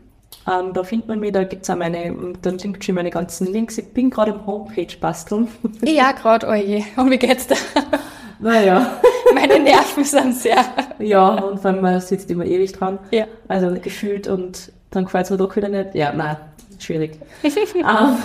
[0.48, 3.78] Ähm, da findet man mich, da gibt's auch meine, dann sind schon meine ganzen Links.
[3.78, 5.48] Ich bin gerade im Homepage basteln.
[5.84, 6.84] Ja, gerade, oje.
[6.96, 7.56] Und wie geht's da?
[8.40, 9.00] naja.
[9.34, 10.66] Meine Nerven sind sehr.
[11.00, 12.98] ja, und vor allem man sitzt immer ewig dran.
[13.12, 13.26] Ja.
[13.48, 15.94] Also gefühlt und dann gefällt's mir doch wieder nicht.
[15.94, 16.38] Ja, nein,
[16.80, 17.20] schwierig.
[17.44, 18.18] ähm,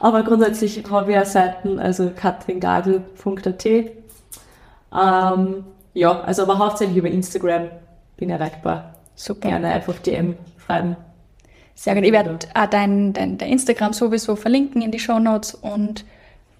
[0.00, 3.66] aber grundsätzlich habe ich ja Seiten, also katringagel.at.
[3.66, 7.70] Ähm, ja, also aber hauptsächlich über Instagram
[8.16, 8.94] bin erreichbar.
[9.16, 9.48] Super.
[9.48, 10.96] Gerne einfach DM schreiben.
[11.74, 12.04] Sehr gut.
[12.04, 16.04] Ich werde auch dein, dein, dein Instagram sowieso verlinken in die Show Notes und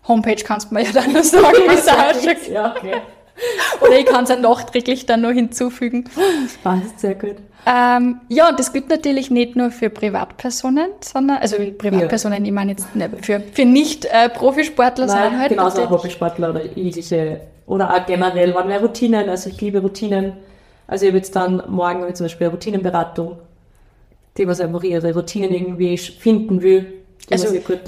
[0.07, 2.49] Homepage kannst du mir ja dann noch sagen, wie es ausschaut.
[2.49, 3.01] Ja, okay.
[3.81, 6.05] Oder ich kann es ja nachträglich dann noch hinzufügen.
[6.63, 7.37] Passt, sehr gut.
[7.67, 12.73] Ähm, ja, und das gilt natürlich nicht nur für Privatpersonen, sondern, also Privatpersonen, ich meine
[12.73, 18.07] jetzt nicht für, für Nicht-Profisportler, sondern Nein, halt genauso auch Hobbysportler oder jegliche, oder auch
[18.07, 20.35] generell, waren mehr Routinen, also ich liebe Routinen.
[20.87, 23.39] Also ich habe jetzt dann morgen zum Beispiel eine Routinenberatung,
[24.37, 27.04] die was einfach ihre Routinen irgendwie finden will.
[27.31, 27.47] Also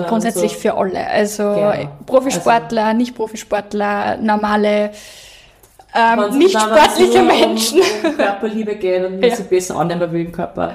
[0.08, 0.58] grundsätzlich so.
[0.60, 1.06] für alle.
[1.06, 1.72] Also Genau.
[2.06, 4.90] Profisportler, Nicht-Profisportler, normale,
[5.94, 7.80] ähm, nicht sportliche nur um- Menschen.
[8.04, 9.36] Um Körperliebe geht und Ja.
[9.36, 10.72] sie besser annehmen will im Körper,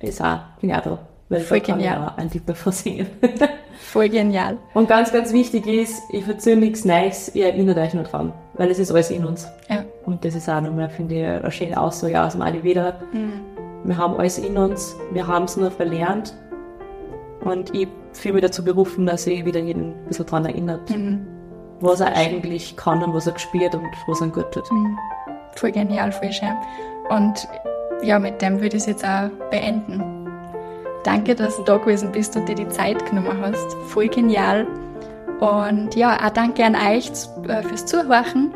[0.00, 0.98] ist auch, da.
[1.30, 1.98] Weil Voll da kann genial.
[2.06, 3.06] ich auch ein Tipp davon singen.
[3.92, 4.56] Voll genial.
[4.74, 8.70] Und ganz, ganz wichtig ist, ich erzähle nichts Neues, ihr erinnert euch nicht dran, weil
[8.70, 9.46] es ist alles in uns.
[9.68, 9.84] Ja.
[10.06, 12.94] Und das ist auch nochmal, finde ich, eine schöne Aussage aus dem Ayurveda.
[13.12, 13.32] Mhm.
[13.84, 16.34] Wir haben alles in uns, wir haben es nur verlernt.
[17.44, 21.26] Und ich fühle mich dazu berufen, dass ich wieder jeden ein bisschen daran erinnert, mhm.
[21.80, 24.70] was er eigentlich kann und was er gespielt und was er gut tut.
[24.70, 24.98] Mhm.
[25.54, 26.56] Voll genial, voll schön.
[27.10, 27.48] Und
[28.02, 30.02] ja, mit dem würde ich es jetzt auch beenden.
[31.04, 33.74] Danke, dass du da gewesen bist und dir die Zeit genommen hast.
[33.86, 34.66] Voll genial.
[35.40, 37.10] Und ja, auch danke an euch
[37.46, 38.52] äh, fürs Zuhören.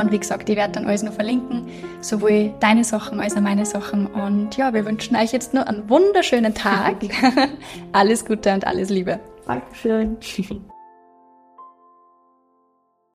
[0.00, 1.68] Und wie gesagt, ich werde dann alles noch verlinken,
[2.00, 4.06] sowohl deine Sachen als auch meine Sachen.
[4.06, 6.96] Und ja, wir wünschen euch jetzt nur einen wunderschönen Tag.
[7.92, 9.20] alles Gute und alles Liebe.
[9.46, 10.16] Dankeschön.